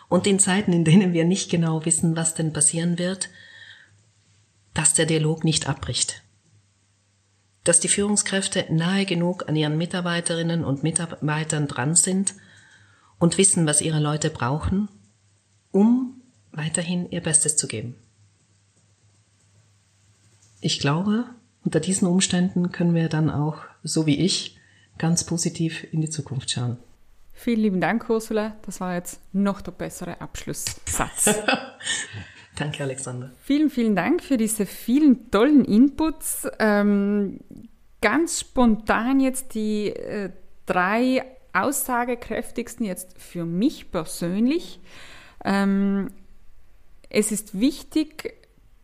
und 0.09 0.27
in 0.27 0.39
Zeiten, 0.39 0.73
in 0.73 0.85
denen 0.85 1.13
wir 1.13 1.25
nicht 1.25 1.49
genau 1.49 1.85
wissen, 1.85 2.15
was 2.15 2.33
denn 2.33 2.53
passieren 2.53 2.97
wird, 2.97 3.29
dass 4.73 4.93
der 4.93 5.05
Dialog 5.05 5.43
nicht 5.43 5.69
abbricht. 5.69 6.23
Dass 7.63 7.79
die 7.79 7.87
Führungskräfte 7.87 8.65
nahe 8.69 9.05
genug 9.05 9.47
an 9.47 9.55
ihren 9.55 9.77
Mitarbeiterinnen 9.77 10.65
und 10.65 10.83
Mitarbeitern 10.83 11.67
dran 11.67 11.95
sind 11.95 12.33
und 13.19 13.37
wissen, 13.37 13.65
was 13.65 13.81
ihre 13.81 13.99
Leute 13.99 14.29
brauchen, 14.29 14.89
um 15.71 16.21
weiterhin 16.51 17.09
ihr 17.09 17.21
Bestes 17.21 17.55
zu 17.55 17.67
geben. 17.67 17.95
Ich 20.59 20.79
glaube, 20.79 21.25
unter 21.65 21.79
diesen 21.79 22.07
Umständen 22.07 22.71
können 22.71 22.95
wir 22.95 23.09
dann 23.09 23.29
auch, 23.29 23.57
so 23.83 24.05
wie 24.05 24.19
ich, 24.19 24.59
ganz 24.97 25.23
positiv 25.23 25.85
in 25.91 26.01
die 26.01 26.09
Zukunft 26.09 26.51
schauen. 26.51 26.77
Vielen 27.33 27.59
lieben 27.59 27.81
Dank, 27.81 28.09
Ursula. 28.09 28.55
Das 28.65 28.79
war 28.79 28.95
jetzt 28.95 29.19
noch 29.33 29.61
der 29.61 29.71
bessere 29.71 30.21
Abschlusssatz. 30.21 31.35
Danke, 32.55 32.83
Alexander. 32.83 33.31
Vielen, 33.41 33.69
vielen 33.69 33.95
Dank 33.95 34.21
für 34.21 34.37
diese 34.37 34.65
vielen 34.65 35.31
tollen 35.31 35.65
Inputs. 35.65 36.47
Ähm, 36.59 37.39
ganz 38.01 38.41
spontan 38.41 39.19
jetzt 39.19 39.55
die 39.55 39.87
äh, 39.87 40.29
drei 40.65 41.25
aussagekräftigsten 41.53 42.85
jetzt 42.85 43.19
für 43.19 43.45
mich 43.45 43.91
persönlich. 43.91 44.79
Ähm, 45.43 46.11
es 47.09 47.31
ist 47.31 47.59
wichtig, 47.59 48.35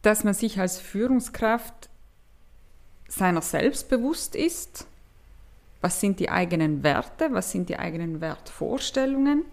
dass 0.01 0.23
man 0.23 0.33
sich 0.33 0.59
als 0.59 0.79
Führungskraft 0.79 1.88
seiner 3.09 3.41
selbst 3.41 3.89
bewusst 3.89 4.35
ist 4.35 4.85
was 5.81 5.99
sind 5.99 6.19
die 6.19 6.29
eigenen 6.29 6.83
Werte? 6.83 7.29
Was 7.31 7.51
sind 7.51 7.69
die 7.69 7.79
eigenen 7.79 8.21
Wertvorstellungen? 8.21 9.45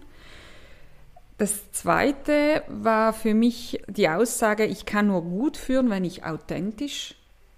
Das 1.37 1.71
zweite 1.71 2.63
war 2.67 3.13
für 3.13 3.33
mich 3.33 3.81
die 3.87 4.09
Aussage, 4.09 4.65
ich 4.65 4.85
kann 4.85 5.07
nur 5.07 5.21
gut 5.21 5.55
führen, 5.55 5.89
wenn 5.89 6.03
ich 6.03 6.25
authentisch 6.25 7.15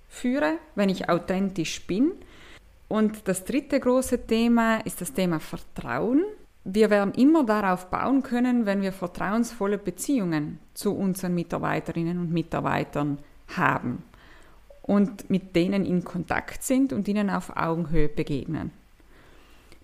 führe, 0.10 0.58
wenn 0.76 0.90
ich 0.90 1.10
authentisch 1.10 1.88
bin. 1.88 2.12
Und 2.90 3.28
das 3.28 3.46
dritte 3.46 3.80
große 3.80 4.26
Thema 4.28 4.80
ist 4.80 5.00
das 5.00 5.14
Thema 5.14 5.40
Vertrauen. 5.40 6.24
Wir 6.66 6.90
werden 6.90 7.14
immer 7.14 7.46
darauf 7.46 7.90
bauen 7.90 8.22
können, 8.22 8.66
wenn 8.66 8.82
wir 8.82 8.92
vertrauensvolle 8.92 9.78
Beziehungen 9.78 10.60
zu 10.74 10.94
unseren 10.94 11.34
Mitarbeiterinnen 11.34 12.20
und 12.20 12.32
Mitarbeitern 12.32 13.18
haben. 13.56 14.04
Und 14.90 15.30
mit 15.30 15.56
denen 15.56 15.86
in 15.86 16.04
Kontakt 16.04 16.64
sind 16.64 16.94
und 16.94 17.08
ihnen 17.08 17.30
auf 17.30 17.56
Augenhöhe 17.56 18.10
begegnen. 18.10 18.72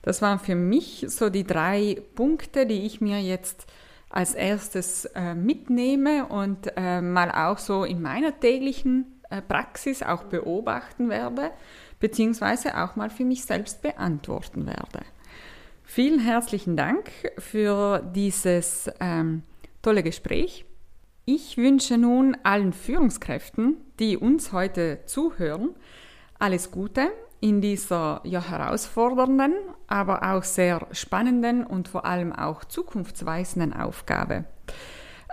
Das 0.02 0.24
waren 0.24 0.40
für 0.40 0.56
mich 0.56 1.06
so 1.10 1.30
die 1.30 1.44
drei 1.44 2.02
Punkte, 2.16 2.66
die 2.66 2.88
ich 2.88 3.02
mir 3.02 3.22
jetzt 3.22 3.68
als 4.10 4.34
erstes 4.34 5.06
äh, 5.14 5.36
mitnehme 5.36 6.26
und 6.26 6.72
äh, 6.76 7.02
mal 7.02 7.30
auch 7.30 7.60
so 7.60 7.84
in 7.84 8.02
meiner 8.02 8.40
täglichen 8.40 9.22
äh, 9.30 9.44
Praxis 9.44 10.02
auch 10.02 10.24
beobachten 10.24 11.10
werde, 11.10 11.52
beziehungsweise 12.00 12.76
auch 12.76 12.96
mal 12.96 13.12
für 13.12 13.26
mich 13.26 13.46
selbst 13.46 13.84
beantworten 13.84 14.66
werde. 14.66 15.06
Vielen 15.84 16.20
herzlichen 16.20 16.76
Dank 16.76 17.12
für 17.38 18.00
dieses 18.16 18.90
ähm, 19.00 19.44
tolle 19.84 20.02
Gespräch. 20.02 20.66
Ich 21.26 21.58
wünsche 21.58 22.00
nun 22.00 22.36
allen 22.42 22.74
Führungskräften, 22.74 23.78
die 24.00 24.18
uns 24.18 24.52
heute 24.52 25.00
zuhören, 25.06 25.76
alles 26.40 26.72
Gute 26.72 27.12
in 27.40 27.62
dieser 27.62 28.22
ja, 28.24 28.42
herausfordernden, 28.42 29.54
aber 29.88 30.34
auch 30.34 30.44
sehr 30.44 30.88
spannenden 30.92 31.64
und 31.66 31.88
vor 31.88 32.06
allem 32.06 32.34
auch 32.34 32.64
zukunftsweisenden 32.64 33.74
Aufgabe. 33.74 34.46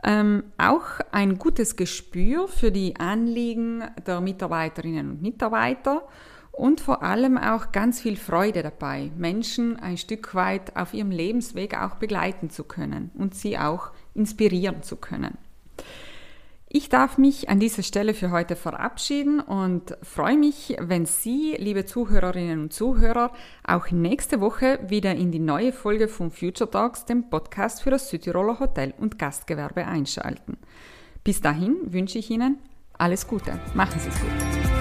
Ähm, 0.04 0.44
auch 0.58 0.84
ein 1.12 1.38
gutes 1.38 1.76
Gespür 1.76 2.48
für 2.48 2.72
die 2.72 2.96
Anliegen 2.96 3.84
der 4.06 4.20
Mitarbeiterinnen 4.20 5.10
und 5.10 5.22
Mitarbeiter 5.22 6.02
und 6.50 6.80
vor 6.80 7.02
allem 7.02 7.38
auch 7.38 7.72
ganz 7.72 8.00
viel 8.00 8.16
Freude 8.16 8.62
dabei, 8.62 9.10
Menschen 9.16 9.78
ein 9.78 9.96
Stück 9.96 10.34
weit 10.34 10.76
auf 10.76 10.92
ihrem 10.92 11.10
Lebensweg 11.10 11.78
auch 11.80 11.94
begleiten 11.96 12.50
zu 12.50 12.64
können 12.64 13.10
und 13.14 13.34
sie 13.34 13.56
auch 13.56 13.92
inspirieren 14.14 14.82
zu 14.82 14.96
können. 14.96 15.38
Ich 16.74 16.88
darf 16.88 17.18
mich 17.18 17.50
an 17.50 17.60
dieser 17.60 17.82
Stelle 17.82 18.14
für 18.14 18.30
heute 18.30 18.56
verabschieden 18.56 19.40
und 19.40 19.94
freue 20.02 20.38
mich, 20.38 20.74
wenn 20.80 21.04
Sie, 21.04 21.54
liebe 21.58 21.84
Zuhörerinnen 21.84 22.62
und 22.62 22.72
Zuhörer, 22.72 23.30
auch 23.62 23.90
nächste 23.90 24.40
Woche 24.40 24.78
wieder 24.88 25.14
in 25.14 25.30
die 25.30 25.38
neue 25.38 25.74
Folge 25.74 26.08
von 26.08 26.30
Future 26.30 26.70
Talks, 26.70 27.04
dem 27.04 27.28
Podcast 27.28 27.82
für 27.82 27.90
das 27.90 28.08
Südtiroler 28.08 28.58
Hotel- 28.58 28.94
und 28.98 29.18
Gastgewerbe 29.18 29.86
einschalten. 29.86 30.56
Bis 31.22 31.42
dahin 31.42 31.76
wünsche 31.92 32.18
ich 32.18 32.30
Ihnen 32.30 32.56
alles 32.96 33.28
Gute. 33.28 33.60
Machen 33.74 34.00
Sie 34.00 34.08
es 34.08 34.18
gut. 34.18 34.71